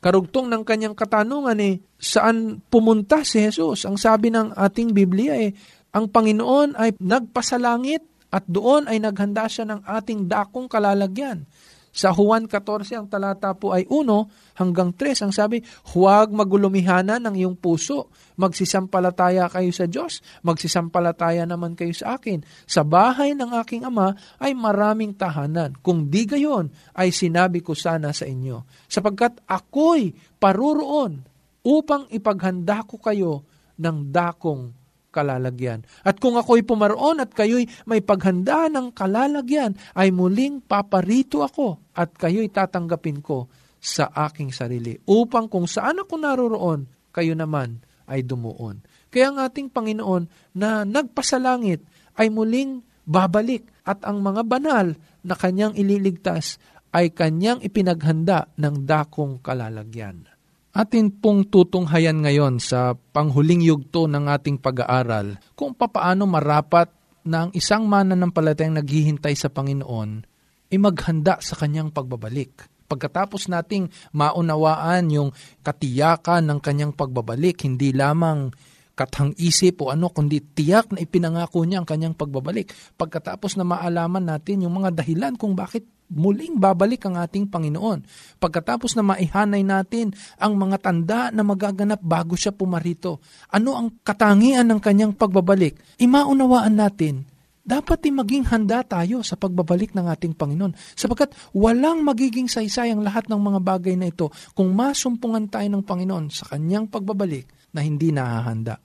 Karugtong 0.02 0.50
ng 0.50 0.65
kanyang 0.65 0.98
katanungan 0.98 1.56
eh, 1.62 1.78
saan 2.02 2.58
pumunta 2.65 3.22
si 3.22 3.46
Jesus? 3.46 3.86
Ang 3.86 4.02
sabi 4.02 4.34
ng 4.34 4.58
ating 4.58 4.89
Biblia 4.91 5.38
eh, 5.38 5.54
ang 5.93 6.10
Panginoon 6.10 6.74
ay 6.74 6.98
nagpasalangit 6.98 8.02
at 8.34 8.43
doon 8.50 8.89
ay 8.89 8.98
naghanda 8.98 9.46
siya 9.46 9.69
ng 9.69 9.86
ating 9.86 10.26
dakong 10.26 10.65
kalalagyan. 10.65 11.46
Sa 11.93 12.10
Juan 12.10 12.49
14, 12.49 12.97
ang 12.97 13.06
talata 13.06 13.53
po 13.53 13.69
ay 13.69 13.86
1 13.86 14.58
hanggang 14.58 14.89
3. 14.97 15.29
Ang 15.29 15.34
sabi, 15.34 15.62
huwag 15.93 16.34
magulumihana 16.34 17.21
ng 17.21 17.38
iyong 17.38 17.53
puso. 17.53 18.10
Magsisampalataya 18.34 19.45
kayo 19.45 19.69
sa 19.69 19.86
Diyos. 19.86 20.25
Magsisampalataya 20.41 21.45
naman 21.45 21.77
kayo 21.77 21.93
sa 21.93 22.17
akin. 22.17 22.41
Sa 22.65 22.82
bahay 22.82 23.38
ng 23.38 23.53
aking 23.62 23.86
ama 23.86 24.17
ay 24.41 24.58
maraming 24.58 25.13
tahanan. 25.13 25.77
Kung 25.86 26.10
di 26.10 26.25
gayon, 26.25 26.73
ay 26.97 27.13
sinabi 27.13 27.62
ko 27.62 27.77
sana 27.77 28.10
sa 28.10 28.25
inyo. 28.25 28.65
Sapagkat 28.89 29.45
ako'y 29.45 30.17
paruroon 30.41 31.21
upang 31.62 32.10
ipaghanda 32.10 32.82
ko 32.89 32.97
kayo 32.97 33.45
ng 33.77 34.10
dakong 34.10 34.83
kalalagyan. 35.13 35.86
At 36.02 36.17
kung 36.17 36.34
ako'y 36.34 36.65
pumaroon 36.65 37.21
at 37.21 37.30
kayo'y 37.30 37.69
may 37.86 38.02
paghanda 38.02 38.65
ng 38.73 38.89
kalalagyan, 38.97 39.78
ay 39.93 40.10
muling 40.10 40.65
paparito 40.65 41.45
ako 41.45 41.93
at 41.93 42.17
kayo'y 42.17 42.49
tatanggapin 42.49 43.21
ko 43.21 43.45
sa 43.78 44.10
aking 44.10 44.49
sarili. 44.49 44.97
Upang 45.06 45.45
kung 45.45 45.69
saan 45.69 46.02
ako 46.02 46.17
naroroon, 46.17 46.89
kayo 47.13 47.38
naman 47.38 47.86
ay 48.10 48.26
dumuon. 48.26 48.82
Kaya 49.13 49.30
ang 49.30 49.38
ating 49.38 49.69
Panginoon 49.69 50.26
na 50.58 50.82
nagpasalangit 50.82 51.86
ay 52.17 52.34
muling 52.34 52.82
babalik 53.06 53.69
at 53.86 54.02
ang 54.08 54.26
mga 54.26 54.41
banal 54.47 54.97
na 55.21 55.36
kanyang 55.38 55.78
ililigtas 55.78 56.58
ay 56.93 57.13
kanyang 57.13 57.62
ipinaghanda 57.62 58.49
ng 58.58 58.86
dakong 58.89 59.41
kalalagyan. 59.41 60.33
Atin 60.73 61.13
pong 61.13 61.45
tutunghayan 61.53 62.25
ngayon 62.25 62.57
sa 62.57 62.97
panghuling 62.97 63.62
yugto 63.62 64.09
ng 64.09 64.25
ating 64.25 64.57
pag-aaral 64.57 65.38
kung 65.53 65.77
papaano 65.77 66.25
marapat 66.25 66.89
na 67.21 67.45
ang 67.45 67.51
isang 67.53 67.86
mananampalatayang 67.86 68.81
naghihintay 68.81 69.38
sa 69.38 69.53
Panginoon 69.53 70.25
ay 70.73 70.77
maghanda 70.81 71.38
sa 71.45 71.53
kanyang 71.62 71.93
pagbabalik. 71.93 72.65
Pagkatapos 72.89 73.53
nating 73.53 73.93
maunawaan 74.17 75.13
yung 75.13 75.29
katiyakan 75.62 76.49
ng 76.49 76.57
kanyang 76.57 76.97
pagbabalik, 76.97 77.69
hindi 77.69 77.93
lamang 77.93 78.49
kathang 78.97 79.38
isip 79.38 79.77
o 79.86 79.93
ano, 79.93 80.09
kundi 80.09 80.41
tiyak 80.41 80.89
na 80.89 81.05
ipinangako 81.05 81.69
niya 81.69 81.86
ang 81.86 81.88
kanyang 81.89 82.17
pagbabalik. 82.17 82.73
Pagkatapos 82.97 83.62
na 83.62 83.65
maalaman 83.65 84.25
natin 84.25 84.65
yung 84.65 84.81
mga 84.81 85.05
dahilan 85.05 85.38
kung 85.38 85.53
bakit 85.53 85.86
muling 86.13 86.62
babalik 86.62 87.04
ang 87.10 87.17
ating 87.17 87.49
Panginoon. 87.49 88.06
Pagkatapos 88.38 88.93
na 88.93 89.04
maihanay 89.04 89.65
natin 89.65 90.13
ang 90.38 90.54
mga 90.56 90.78
tanda 90.80 91.34
na 91.34 91.41
magaganap 91.41 91.99
bago 91.99 92.38
siya 92.38 92.54
pumarito, 92.54 93.19
ano 93.49 93.73
ang 93.76 93.99
katangian 94.06 94.69
ng 94.69 94.80
kanyang 94.80 95.13
pagbabalik? 95.17 95.76
Imaunawaan 95.97 96.78
natin, 96.78 97.26
dapat 97.63 98.04
din 98.04 98.19
maging 98.19 98.43
handa 98.52 98.84
tayo 98.84 99.23
sa 99.23 99.39
pagbabalik 99.39 99.95
ng 99.95 100.06
ating 100.12 100.36
Panginoon. 100.36 100.76
Sapagkat 100.99 101.32
walang 101.56 102.04
magiging 102.04 102.52
saysay 102.52 102.91
ang 102.91 103.02
lahat 103.02 103.32
ng 103.32 103.39
mga 103.39 103.60
bagay 103.63 103.95
na 103.95 104.12
ito 104.12 104.30
kung 104.52 104.76
masumpungan 104.76 105.47
tayo 105.47 105.71
ng 105.71 105.84
Panginoon 105.88 106.28
sa 106.28 106.43
kanyang 106.52 106.91
pagbabalik 106.91 107.47
na 107.71 107.80
hindi 107.80 108.12
nahahanda. 108.12 108.78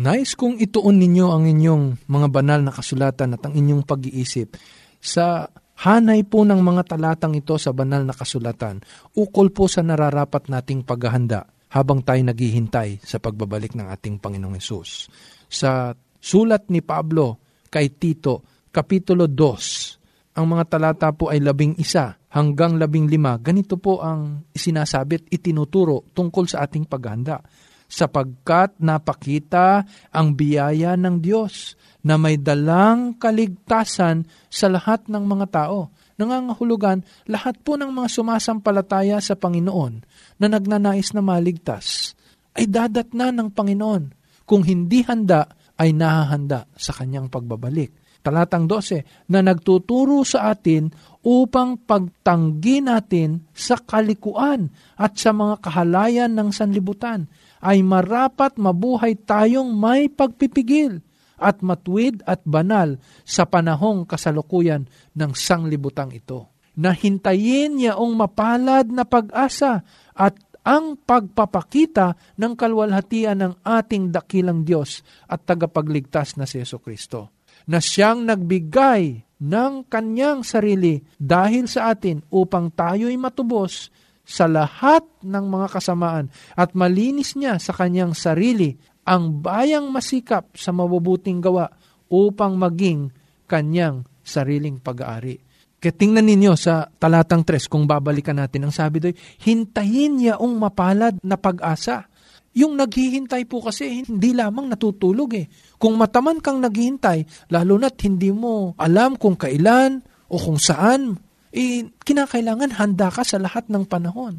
Nice 0.00 0.32
kung 0.32 0.56
ituon 0.56 0.96
ninyo 0.96 1.26
ang 1.28 1.44
inyong 1.44 2.08
mga 2.08 2.28
banal 2.32 2.64
na 2.64 2.72
kasulatan 2.72 3.36
at 3.36 3.42
ang 3.44 3.52
inyong 3.52 3.84
pag-iisip 3.84 4.56
sa 4.96 5.44
Hanay 5.82 6.22
po 6.22 6.46
ng 6.46 6.62
mga 6.62 6.94
talatang 6.94 7.34
ito 7.34 7.58
sa 7.58 7.74
banal 7.74 8.06
na 8.06 8.14
kasulatan, 8.14 8.78
ukol 9.18 9.50
po 9.50 9.66
sa 9.66 9.82
nararapat 9.82 10.46
nating 10.46 10.86
paghahanda 10.86 11.42
habang 11.74 12.06
tayo 12.06 12.22
naghihintay 12.22 13.02
sa 13.02 13.18
pagbabalik 13.18 13.74
ng 13.74 13.90
ating 13.90 14.22
Panginoong 14.22 14.54
Yesus. 14.54 15.10
Sa 15.50 15.90
sulat 16.22 16.70
ni 16.70 16.86
Pablo 16.86 17.42
kay 17.66 17.98
Tito, 17.98 18.46
Kapitulo 18.70 19.26
2, 19.26 20.38
ang 20.38 20.46
mga 20.54 20.64
talata 20.70 21.10
po 21.10 21.34
ay 21.34 21.42
labing 21.42 21.74
isa 21.74 22.14
hanggang 22.30 22.78
labing 22.78 23.10
lima. 23.10 23.34
Ganito 23.42 23.74
po 23.74 24.06
ang 24.06 24.46
isinasabit, 24.54 25.34
itinuturo 25.34 26.06
tungkol 26.14 26.46
sa 26.46 26.62
ating 26.62 26.86
paghahanda 26.86 27.42
sapagkat 27.90 28.78
napakita 28.78 29.82
ang 30.14 30.32
biyaya 30.38 30.94
ng 30.94 31.18
Diyos 31.18 31.74
na 32.02 32.18
may 32.18 32.36
dalang 32.38 33.14
kaligtasan 33.16 34.26
sa 34.50 34.66
lahat 34.66 35.06
ng 35.06 35.22
mga 35.22 35.46
tao. 35.50 35.94
Nangangahulugan 36.18 37.02
lahat 37.30 37.62
po 37.62 37.78
ng 37.78 37.88
mga 37.90 38.08
sumasampalataya 38.10 39.18
sa 39.22 39.38
Panginoon 39.38 40.02
na 40.42 40.46
nagnanais 40.50 41.14
na 41.14 41.22
maligtas 41.22 42.14
ay 42.58 42.68
dadat 42.68 43.16
na 43.16 43.32
ng 43.32 43.48
Panginoon. 43.54 44.12
Kung 44.44 44.66
hindi 44.66 45.00
handa, 45.06 45.48
ay 45.80 45.96
nahahanda 45.96 46.68
sa 46.76 46.92
kanyang 46.94 47.32
pagbabalik. 47.32 47.90
Talatang 48.22 48.70
12, 48.70 49.26
na 49.34 49.42
nagtuturo 49.42 50.22
sa 50.22 50.54
atin 50.54 50.94
upang 51.26 51.74
pagtanggi 51.74 52.78
natin 52.78 53.50
sa 53.50 53.74
kalikuan 53.74 54.70
at 54.94 55.18
sa 55.18 55.34
mga 55.34 55.58
kahalayan 55.58 56.30
ng 56.30 56.54
sanlibutan 56.54 57.26
ay 57.58 57.82
marapat 57.82 58.54
mabuhay 58.62 59.18
tayong 59.18 59.74
may 59.74 60.06
pagpipigil 60.06 61.02
at 61.42 61.58
matuwid 61.60 62.22
at 62.22 62.46
banal 62.46 62.96
sa 63.26 63.42
panahong 63.42 64.06
kasalukuyan 64.06 64.86
ng 65.18 65.32
sanglibutang 65.34 66.14
ito. 66.14 66.46
Nahintayin 66.78 67.76
niyaong 67.76 68.14
mapalad 68.16 68.88
na 68.88 69.04
pag-asa 69.04 69.84
at 70.16 70.38
ang 70.62 70.94
pagpapakita 70.94 72.38
ng 72.38 72.52
kalwalhatian 72.54 73.38
ng 73.42 73.54
ating 73.66 74.14
dakilang 74.14 74.62
Diyos 74.62 75.02
at 75.26 75.42
tagapagligtas 75.42 76.38
na 76.38 76.46
si 76.46 76.62
Yeso 76.62 76.78
Kristo, 76.78 77.34
na 77.66 77.82
siyang 77.82 78.22
nagbigay 78.22 79.26
ng 79.42 79.90
kanyang 79.90 80.46
sarili 80.46 81.02
dahil 81.18 81.66
sa 81.66 81.90
atin 81.90 82.22
upang 82.30 82.70
tayo'y 82.70 83.18
matubos 83.18 83.90
sa 84.22 84.46
lahat 84.46 85.02
ng 85.26 85.44
mga 85.50 85.66
kasamaan 85.66 86.30
at 86.54 86.78
malinis 86.78 87.34
niya 87.34 87.58
sa 87.58 87.74
kanyang 87.74 88.14
sarili 88.14 88.78
ang 89.02 89.42
bayang 89.42 89.90
masikap 89.90 90.54
sa 90.54 90.70
mabubuting 90.70 91.42
gawa 91.42 91.70
upang 92.12 92.54
maging 92.54 93.10
kanyang 93.50 94.06
sariling 94.22 94.78
pag-aari. 94.78 95.42
Kaya 95.82 95.98
tingnan 95.98 96.30
ninyo 96.30 96.54
sa 96.54 96.86
talatang 96.86 97.42
3 97.42 97.66
kung 97.66 97.90
babalikan 97.90 98.38
natin, 98.38 98.70
ang 98.70 98.74
sabi 98.74 99.02
doon, 99.02 99.16
hintayin 99.42 100.14
niya 100.14 100.38
ang 100.38 100.54
mapalad 100.54 101.18
na 101.26 101.34
pag-asa. 101.34 102.06
Yung 102.54 102.78
naghihintay 102.78 103.50
po 103.50 103.64
kasi 103.64 104.06
hindi 104.06 104.30
lamang 104.30 104.70
natutulog 104.70 105.34
eh. 105.34 105.50
Kung 105.82 105.98
mataman 105.98 106.38
kang 106.38 106.62
naghihintay, 106.62 107.50
lalo 107.50 107.82
na't 107.82 107.98
hindi 108.06 108.30
mo 108.30 108.78
alam 108.78 109.18
kung 109.18 109.34
kailan 109.34 110.06
o 110.30 110.38
kung 110.38 110.60
saan 110.60 111.18
eh, 111.50 111.84
kinakailangan 112.06 112.78
handa 112.78 113.10
ka 113.10 113.26
sa 113.26 113.42
lahat 113.42 113.66
ng 113.66 113.84
panahon. 113.84 114.38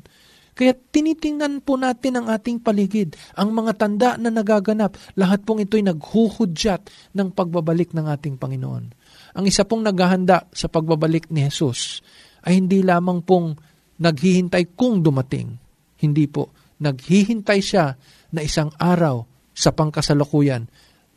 Kaya 0.53 0.77
tinitingnan 0.77 1.65
po 1.65 1.77
natin 1.81 2.21
ang 2.21 2.27
ating 2.29 2.61
paligid, 2.61 3.17
ang 3.33 3.49
mga 3.53 3.73
tanda 3.73 4.09
na 4.21 4.29
nagaganap, 4.29 4.93
lahat 5.17 5.41
pong 5.41 5.65
ito'y 5.65 5.81
naghuhudyat 5.81 6.89
ng 7.17 7.33
pagbabalik 7.33 7.91
ng 7.97 8.05
ating 8.05 8.37
Panginoon. 8.37 8.85
Ang 9.33 9.45
isa 9.49 9.65
pong 9.65 9.81
naghahanda 9.81 10.45
sa 10.53 10.69
pagbabalik 10.69 11.33
ni 11.33 11.41
Jesus 11.49 12.05
ay 12.45 12.61
hindi 12.61 12.85
lamang 12.85 13.25
pong 13.25 13.57
naghihintay 13.97 14.77
kung 14.77 15.01
dumating. 15.01 15.57
Hindi 15.97 16.25
po. 16.29 16.53
Naghihintay 16.81 17.59
siya 17.63 17.97
na 18.33 18.41
isang 18.45 18.69
araw 18.77 19.25
sa 19.53 19.73
pangkasalukuyan 19.73 20.69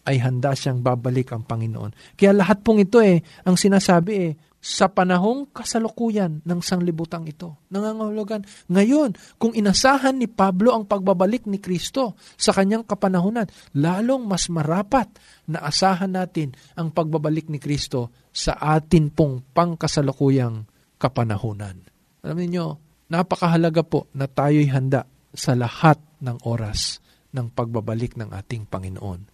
ay 0.07 0.23
handa 0.23 0.55
siyang 0.55 0.81
babalik 0.81 1.35
ang 1.35 1.43
Panginoon. 1.43 2.15
Kaya 2.15 2.31
lahat 2.31 2.63
pong 2.63 2.87
ito 2.87 3.03
eh, 3.03 3.21
ang 3.43 3.59
sinasabi 3.59 4.13
eh, 4.15 4.33
sa 4.67 4.91
panahong 4.91 5.47
kasalukuyan 5.55 6.43
ng 6.43 6.59
sanglibutang 6.59 7.23
ito. 7.31 7.55
Nangangahulugan, 7.71 8.43
ngayon, 8.67 9.15
kung 9.39 9.55
inasahan 9.55 10.19
ni 10.19 10.27
Pablo 10.27 10.75
ang 10.75 10.91
pagbabalik 10.91 11.47
ni 11.47 11.63
Kristo 11.63 12.19
sa 12.35 12.51
kanyang 12.51 12.83
kapanahunan, 12.83 13.47
lalong 13.79 14.27
mas 14.27 14.51
marapat 14.51 15.07
na 15.47 15.63
asahan 15.63 16.11
natin 16.11 16.51
ang 16.75 16.91
pagbabalik 16.91 17.47
ni 17.47 17.63
Kristo 17.63 18.11
sa 18.35 18.59
atin 18.59 19.15
pong 19.15 19.47
pangkasalukuyang 19.55 20.67
kapanahunan. 20.99 21.87
Alam 22.27 22.43
niyo, 22.43 22.83
napakahalaga 23.07 23.87
po 23.87 24.11
na 24.19 24.27
tayo'y 24.27 24.67
handa 24.75 25.07
sa 25.31 25.55
lahat 25.55 26.03
ng 26.19 26.43
oras 26.43 26.99
ng 27.31 27.55
pagbabalik 27.55 28.19
ng 28.19 28.35
ating 28.35 28.67
Panginoon. 28.67 29.31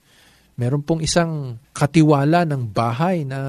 Meron 0.61 0.85
pong 0.85 1.01
isang 1.01 1.57
katiwala 1.73 2.45
ng 2.45 2.69
bahay 2.69 3.25
na 3.25 3.41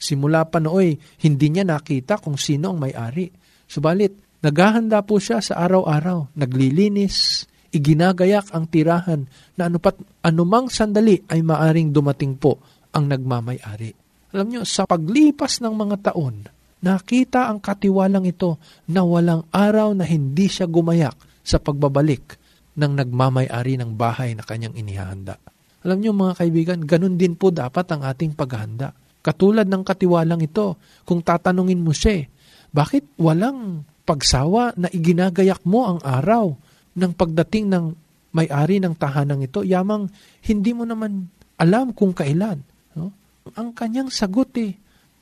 Simula 0.00 0.48
pa 0.48 0.56
nooy, 0.64 0.96
hindi 1.20 1.46
niya 1.52 1.68
nakita 1.68 2.16
kung 2.16 2.40
sino 2.40 2.72
ang 2.72 2.80
may-ari. 2.80 3.28
Subalit, 3.68 4.40
naghahanda 4.40 5.04
po 5.04 5.20
siya 5.20 5.44
sa 5.44 5.60
araw-araw, 5.60 6.32
naglilinis, 6.32 7.44
iginagayak 7.68 8.48
ang 8.56 8.64
tirahan 8.72 9.28
na 9.60 9.68
anupat 9.68 10.00
anumang 10.24 10.72
sandali 10.72 11.20
ay 11.28 11.44
maaring 11.44 11.92
dumating 11.92 12.40
po 12.40 12.64
ang 12.96 13.12
nagmamay-ari. 13.12 13.92
Alam 14.32 14.46
niyo, 14.48 14.62
sa 14.64 14.88
paglipas 14.88 15.60
ng 15.60 15.74
mga 15.76 16.10
taon, 16.10 16.48
nakita 16.80 17.52
ang 17.52 17.60
katiwalang 17.60 18.24
ito 18.24 18.56
na 18.88 19.04
walang 19.04 19.44
araw 19.52 19.92
na 19.92 20.08
hindi 20.08 20.48
siya 20.48 20.64
gumayak 20.64 21.44
sa 21.44 21.60
pagbabalik 21.60 22.40
ng 22.78 22.92
nagmamay-ari 23.04 23.76
ng 23.76 23.92
bahay 24.00 24.32
na 24.32 24.46
kanyang 24.46 24.72
inihahanda. 24.78 25.36
Alam 25.84 25.98
niyo 26.00 26.12
mga 26.12 26.34
kaibigan, 26.40 26.80
ganun 26.84 27.16
din 27.16 27.36
po 27.36 27.52
dapat 27.52 27.88
ang 27.92 28.04
ating 28.04 28.36
paghahanda. 28.36 28.92
Katulad 29.20 29.68
ng 29.68 29.84
katiwalang 29.84 30.40
ito, 30.40 30.80
kung 31.04 31.20
tatanungin 31.20 31.84
mo 31.84 31.92
siya, 31.92 32.24
bakit 32.72 33.04
walang 33.20 33.84
pagsawa 34.08 34.72
na 34.80 34.88
iginagayak 34.88 35.60
mo 35.68 35.86
ang 35.86 36.00
araw 36.00 36.56
ng 36.96 37.12
pagdating 37.14 37.68
ng 37.68 37.84
may-ari 38.30 38.78
ng 38.78 38.94
tahanang 38.94 39.42
ito, 39.42 39.66
yamang 39.66 40.08
hindi 40.46 40.70
mo 40.70 40.86
naman 40.86 41.28
alam 41.58 41.92
kung 41.92 42.14
kailan. 42.14 42.62
No? 42.94 43.12
Ang 43.58 43.74
kanyang 43.74 44.08
sagot 44.08 44.54
eh, 44.56 44.78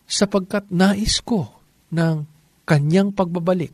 sapagkat 0.08 0.68
nais 0.70 1.20
ko 1.24 1.48
ng 1.92 2.24
kanyang 2.68 3.10
pagbabalik, 3.12 3.72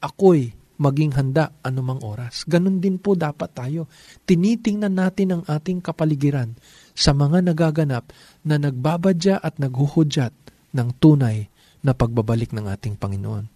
ako'y 0.00 0.54
maging 0.76 1.16
handa 1.16 1.52
anumang 1.64 2.00
oras. 2.04 2.44
Ganon 2.44 2.80
din 2.80 3.00
po 3.00 3.16
dapat 3.16 3.52
tayo. 3.56 3.88
Tinitingnan 4.28 4.92
natin 4.92 5.28
ang 5.32 5.42
ating 5.48 5.80
kapaligiran 5.80 6.52
sa 6.92 7.16
mga 7.16 7.52
nagaganap 7.52 8.12
na 8.44 8.56
nagbabadya 8.60 9.40
at 9.40 9.56
naghuhudyat 9.60 10.32
ng 10.76 10.88
tunay 11.00 11.48
na 11.80 11.92
pagbabalik 11.96 12.52
ng 12.52 12.66
ating 12.66 12.96
Panginoon. 12.96 13.46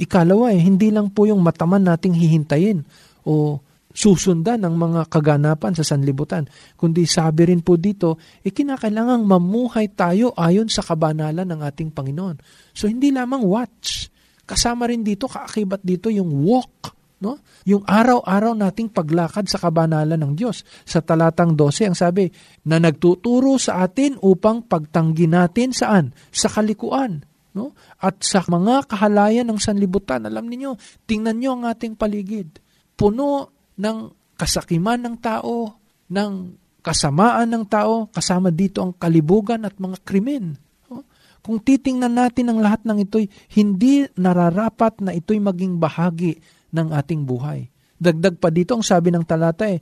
Ikalawa 0.00 0.54
eh, 0.54 0.60
hindi 0.60 0.88
lang 0.88 1.12
po 1.12 1.28
yung 1.28 1.44
mataman 1.44 1.84
nating 1.84 2.16
hihintayin 2.16 2.84
o 3.26 3.60
susundan 3.90 4.62
ng 4.62 4.74
mga 4.78 5.00
kaganapan 5.10 5.74
sa 5.74 5.82
sanlibutan, 5.82 6.46
kundi 6.78 7.10
sabi 7.10 7.50
rin 7.50 7.58
po 7.58 7.74
dito, 7.74 8.22
eh 8.46 8.54
kinakailangang 8.54 9.26
mamuhay 9.26 9.90
tayo 9.90 10.30
ayon 10.38 10.70
sa 10.70 10.86
kabanalan 10.86 11.42
ng 11.42 11.60
ating 11.66 11.90
Panginoon. 11.90 12.38
So 12.70 12.86
hindi 12.86 13.10
lamang 13.10 13.42
watch, 13.42 14.06
kasama 14.50 14.90
rin 14.90 15.06
dito, 15.06 15.30
kaakibat 15.30 15.86
dito 15.86 16.10
yung 16.10 16.42
walk 16.42 16.98
No? 17.20 17.36
Yung 17.68 17.84
araw-araw 17.84 18.56
nating 18.56 18.88
paglakad 18.96 19.44
sa 19.44 19.60
kabanalan 19.60 20.16
ng 20.16 20.32
Diyos. 20.32 20.64
Sa 20.88 21.04
talatang 21.04 21.52
12, 21.52 21.92
ang 21.92 21.96
sabi, 21.96 22.32
na 22.64 22.80
nagtuturo 22.80 23.60
sa 23.60 23.84
atin 23.84 24.16
upang 24.24 24.64
pagtanggi 24.64 25.28
natin 25.28 25.76
saan? 25.76 26.16
Sa 26.32 26.48
kalikuan. 26.48 27.20
No? 27.52 27.76
At 28.00 28.24
sa 28.24 28.40
mga 28.40 28.88
kahalayan 28.88 29.44
ng 29.52 29.60
sanlibutan, 29.60 30.24
alam 30.24 30.48
niyo 30.48 30.80
tingnan 31.04 31.36
niyo 31.36 31.60
ang 31.60 31.68
ating 31.68 31.92
paligid. 31.92 32.56
Puno 32.96 33.52
ng 33.76 33.98
kasakiman 34.40 35.04
ng 35.04 35.16
tao, 35.20 35.76
ng 36.08 36.32
kasamaan 36.80 37.52
ng 37.52 37.64
tao, 37.68 38.08
kasama 38.08 38.48
dito 38.48 38.80
ang 38.80 38.96
kalibugan 38.96 39.68
at 39.68 39.76
mga 39.76 40.00
krimen. 40.08 40.56
Kung 41.40 41.60
titingnan 41.60 42.12
natin 42.12 42.52
ang 42.52 42.60
lahat 42.60 42.84
ng 42.84 43.04
ito'y, 43.08 43.26
hindi 43.56 44.04
nararapat 44.16 45.00
na 45.00 45.16
ito'y 45.16 45.40
maging 45.40 45.80
bahagi 45.80 46.36
ng 46.70 46.92
ating 46.92 47.24
buhay. 47.24 47.68
Dagdag 48.00 48.40
pa 48.40 48.48
dito 48.48 48.76
ang 48.76 48.84
sabi 48.84 49.12
ng 49.12 49.24
talata 49.24 49.68
eh, 49.68 49.80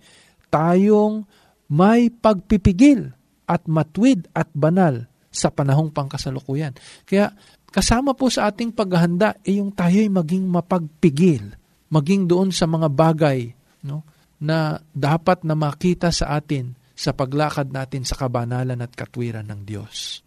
tayong 0.50 1.22
may 1.70 2.08
pagpipigil 2.08 3.12
at 3.48 3.64
matwid 3.68 4.26
at 4.32 4.48
banal 4.52 5.06
sa 5.28 5.52
panahong 5.52 5.92
pangkasalukuyan. 5.92 6.74
Kaya 7.04 7.30
kasama 7.68 8.16
po 8.16 8.32
sa 8.32 8.48
ating 8.48 8.72
paghahanda 8.72 9.38
ay 9.44 9.54
eh, 9.54 9.54
yung 9.60 9.70
tayo'y 9.70 10.08
maging 10.08 10.48
mapagpigil, 10.48 11.54
maging 11.92 12.26
doon 12.26 12.48
sa 12.50 12.64
mga 12.64 12.88
bagay 12.90 13.52
no, 13.84 14.02
na 14.40 14.80
dapat 14.90 15.44
na 15.44 15.54
makita 15.54 16.10
sa 16.10 16.38
atin 16.38 16.74
sa 16.98 17.14
paglakad 17.14 17.70
natin 17.70 18.02
sa 18.02 18.18
kabanalan 18.18 18.82
at 18.82 18.90
katwiran 18.90 19.46
ng 19.46 19.62
Diyos. 19.62 20.26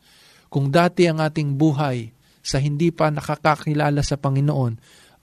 Kung 0.52 0.68
dati 0.68 1.08
ang 1.08 1.24
ating 1.24 1.56
buhay 1.56 2.12
sa 2.44 2.60
hindi 2.60 2.92
pa 2.92 3.08
nakakakilala 3.08 4.04
sa 4.04 4.20
Panginoon 4.20 4.74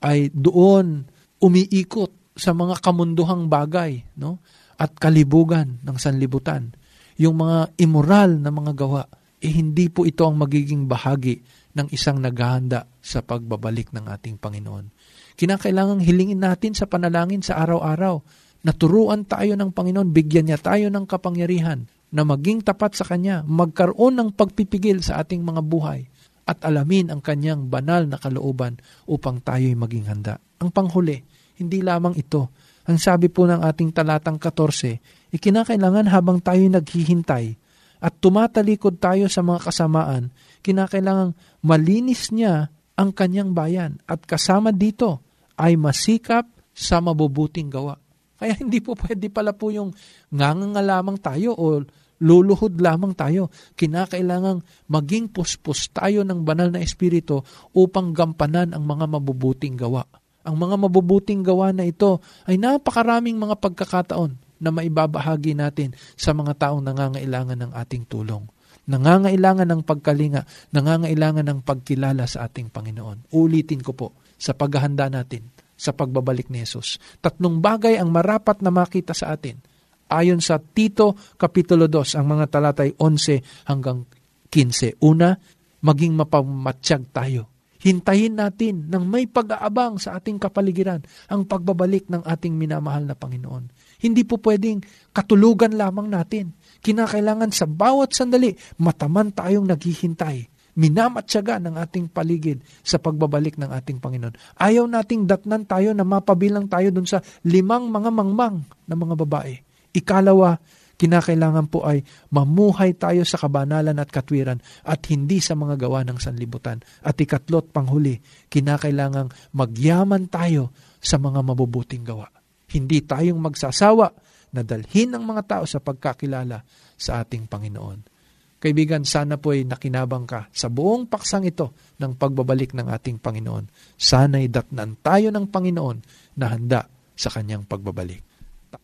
ay 0.01 0.33
doon 0.33 1.05
umiikot 1.37 2.33
sa 2.33 2.57
mga 2.57 2.81
kamunduhang 2.81 3.53
bagay 3.53 4.09
no? 4.17 4.41
at 4.81 4.97
kalibugan 4.97 5.85
ng 5.85 5.97
sanlibutan. 6.01 6.73
Yung 7.21 7.45
mga 7.45 7.77
immoral 7.77 8.41
na 8.41 8.49
mga 8.49 8.73
gawa, 8.73 9.05
eh 9.43 9.53
hindi 9.53 9.93
po 9.93 10.09
ito 10.09 10.25
ang 10.25 10.41
magiging 10.41 10.89
bahagi 10.89 11.45
ng 11.77 11.93
isang 11.93 12.25
naghahanda 12.25 12.89
sa 13.05 13.21
pagbabalik 13.21 13.93
ng 13.93 14.09
ating 14.09 14.41
Panginoon. 14.41 14.89
Kinakailangang 15.37 16.01
hilingin 16.09 16.41
natin 16.41 16.73
sa 16.73 16.89
panalangin 16.89 17.45
sa 17.45 17.61
araw-araw. 17.61 18.23
Naturuan 18.65 19.29
tayo 19.29 19.55
ng 19.61 19.71
Panginoon, 19.77 20.09
bigyan 20.09 20.49
niya 20.49 20.59
tayo 20.59 20.89
ng 20.89 21.05
kapangyarihan 21.05 21.87
na 22.09 22.25
maging 22.25 22.65
tapat 22.65 22.97
sa 22.97 23.05
Kanya, 23.05 23.45
magkaroon 23.45 24.17
ng 24.17 24.29
pagpipigil 24.33 25.05
sa 25.05 25.21
ating 25.21 25.45
mga 25.45 25.61
buhay 25.65 26.09
at 26.49 26.65
alamin 26.65 27.13
ang 27.13 27.21
kanyang 27.21 27.69
banal 27.69 28.09
na 28.09 28.17
kalooban 28.17 28.81
upang 29.05 29.45
tayo'y 29.45 29.77
maging 29.77 30.09
handa. 30.09 30.41
Ang 30.65 30.73
panghuli, 30.73 31.21
hindi 31.61 31.85
lamang 31.85 32.17
ito. 32.17 32.49
Ang 32.89 32.97
sabi 32.97 33.29
po 33.29 33.45
ng 33.45 33.61
ating 33.61 33.93
talatang 33.93 34.41
14, 34.41 35.37
ikinakailangan 35.37 36.09
habang 36.09 36.41
tayo'y 36.41 36.73
naghihintay 36.73 37.61
at 38.01 38.13
tumatalikod 38.25 38.97
tayo 38.97 39.29
sa 39.29 39.45
mga 39.45 39.69
kasamaan, 39.69 40.33
kinakailangan 40.65 41.37
malinis 41.61 42.33
niya 42.33 42.73
ang 42.97 43.13
kanyang 43.13 43.53
bayan 43.53 44.01
at 44.09 44.25
kasama 44.25 44.73
dito 44.73 45.21
ay 45.61 45.77
masikap 45.77 46.49
sa 46.73 47.03
mabubuting 47.05 47.69
gawa. 47.69 48.01
Kaya 48.39 48.55
hindi 48.55 48.79
po 48.79 48.95
pwede 48.95 49.27
pala 49.29 49.51
po 49.51 49.75
yung 49.75 49.91
nganganga 50.31 50.79
lamang 50.79 51.19
tayo 51.19 51.59
o 51.59 51.83
luluhod 52.23 52.79
lamang 52.79 53.15
tayo. 53.15 53.51
Kinakailangang 53.75 54.63
maging 54.91 55.31
puspos 55.31 55.91
tayo 55.91 56.23
ng 56.23 56.47
banal 56.47 56.71
na 56.71 56.83
espiritu 56.83 57.43
upang 57.75 58.15
gampanan 58.15 58.75
ang 58.75 58.87
mga 58.87 59.11
mabubuting 59.11 59.75
gawa. 59.75 60.07
Ang 60.47 60.55
mga 60.55 60.77
mabubuting 60.87 61.43
gawa 61.43 61.75
na 61.75 61.85
ito 61.87 62.23
ay 62.47 62.57
napakaraming 62.57 63.37
mga 63.37 63.59
pagkakataon 63.59 64.39
na 64.59 64.71
maibabahagi 64.75 65.55
natin 65.55 65.95
sa 66.19 66.35
mga 66.35 66.55
taong 66.59 66.83
nangangailangan 66.83 67.59
ng 67.59 67.73
ating 67.75 68.07
tulong. 68.07 68.47
Nangangailangan 68.89 69.69
ng 69.69 69.83
pagkalinga, 69.85 70.49
nangangailangan 70.73 71.45
ng 71.45 71.61
pagkilala 71.61 72.25
sa 72.25 72.49
ating 72.49 72.73
Panginoon. 72.73 73.35
Ulitin 73.37 73.85
ko 73.85 73.93
po 73.93 74.17
sa 74.41 74.57
paghahanda 74.57 75.13
natin 75.13 75.68
sa 75.79 75.95
pagbabalik 75.95 76.51
ni 76.51 76.67
Jesus. 76.67 76.99
Tatlong 77.23 77.63
bagay 77.63 77.97
ang 77.97 78.11
marapat 78.11 78.59
na 78.61 78.75
makita 78.75 79.15
sa 79.15 79.33
atin 79.39 79.63
ayon 80.09 80.41
sa 80.41 80.57
Tito 80.59 81.15
Kapitulo 81.37 81.87
2, 81.87 82.19
ang 82.19 82.27
mga 82.27 82.45
talatay 82.49 82.97
11 82.97 83.69
hanggang 83.69 84.09
15. 84.51 84.99
Una, 85.05 85.37
maging 85.85 86.17
mapamatyag 86.17 87.13
tayo. 87.13 87.43
Hintayin 87.79 88.35
natin 88.35 88.91
ng 88.91 89.05
may 89.07 89.31
pag-aabang 89.31 90.03
sa 90.03 90.19
ating 90.19 90.43
kapaligiran 90.43 90.99
ang 91.31 91.47
pagbabalik 91.47 92.11
ng 92.11 92.27
ating 92.27 92.59
minamahal 92.59 93.07
na 93.07 93.15
Panginoon. 93.15 93.71
Hindi 94.03 94.27
po 94.27 94.43
pwedeng 94.43 94.83
katulugan 95.15 95.79
lamang 95.79 96.11
natin. 96.11 96.59
Kinakailangan 96.83 97.55
sa 97.55 97.71
bawat 97.71 98.19
sandali, 98.19 98.51
mataman 98.83 99.31
tayong 99.31 99.71
naghihintay 99.71 100.58
minamatsyaga 100.79 101.59
ng 101.59 101.75
ating 101.75 102.07
paligid 102.07 102.63
sa 102.87 103.03
pagbabalik 103.03 103.59
ng 103.59 103.67
ating 103.67 103.99
Panginoon. 103.99 104.39
Ayaw 104.63 104.87
nating 104.87 105.27
datnan 105.27 105.67
tayo 105.67 105.91
na 105.91 106.07
mapabilang 106.07 106.71
tayo 106.71 106.95
dun 106.95 107.05
sa 107.05 107.19
limang 107.43 107.91
mga 107.91 108.15
mangmang 108.15 108.63
na 108.87 108.95
mga 108.95 109.19
babae. 109.19 109.59
Ikalawa, 109.91 110.55
kinakailangan 110.95 111.67
po 111.67 111.83
ay 111.83 112.07
mamuhay 112.31 112.95
tayo 112.95 113.27
sa 113.27 113.43
kabanalan 113.43 113.99
at 113.99 114.07
katwiran 114.07 114.63
at 114.87 115.03
hindi 115.11 115.43
sa 115.43 115.59
mga 115.59 115.75
gawa 115.75 116.07
ng 116.07 116.23
sanlibutan. 116.23 116.79
At 117.03 117.19
ikatlot 117.19 117.75
panghuli, 117.75 118.23
kinakailangang 118.47 119.35
magyaman 119.51 120.31
tayo 120.31 120.71
sa 121.03 121.19
mga 121.19 121.43
mabubuting 121.43 122.07
gawa. 122.07 122.31
Hindi 122.71 123.03
tayong 123.03 123.43
magsasawa 123.43 124.15
na 124.55 124.63
dalhin 124.63 125.11
ang 125.11 125.27
mga 125.27 125.43
tao 125.45 125.65
sa 125.67 125.83
pagkakilala 125.83 126.63
sa 126.95 127.27
ating 127.27 127.51
Panginoon. 127.51 128.18
Kaibigan, 128.59 129.07
sana 129.07 129.39
po 129.39 129.55
ay 129.55 129.63
nakinabang 129.63 130.27
ka 130.27 130.51
sa 130.51 130.67
buong 130.67 131.07
paksang 131.07 131.47
ito 131.47 131.95
ng 132.03 132.19
pagbabalik 132.19 132.75
ng 132.75 132.91
ating 132.91 133.23
Panginoon. 133.23 133.95
Sana'y 133.95 134.51
datnan 134.51 134.99
tayo 134.99 135.31
ng 135.31 135.47
Panginoon 135.47 135.99
na 136.35 136.51
handa 136.51 136.91
sa 137.15 137.31
kanyang 137.31 137.63
pagbabalik. 137.67 138.19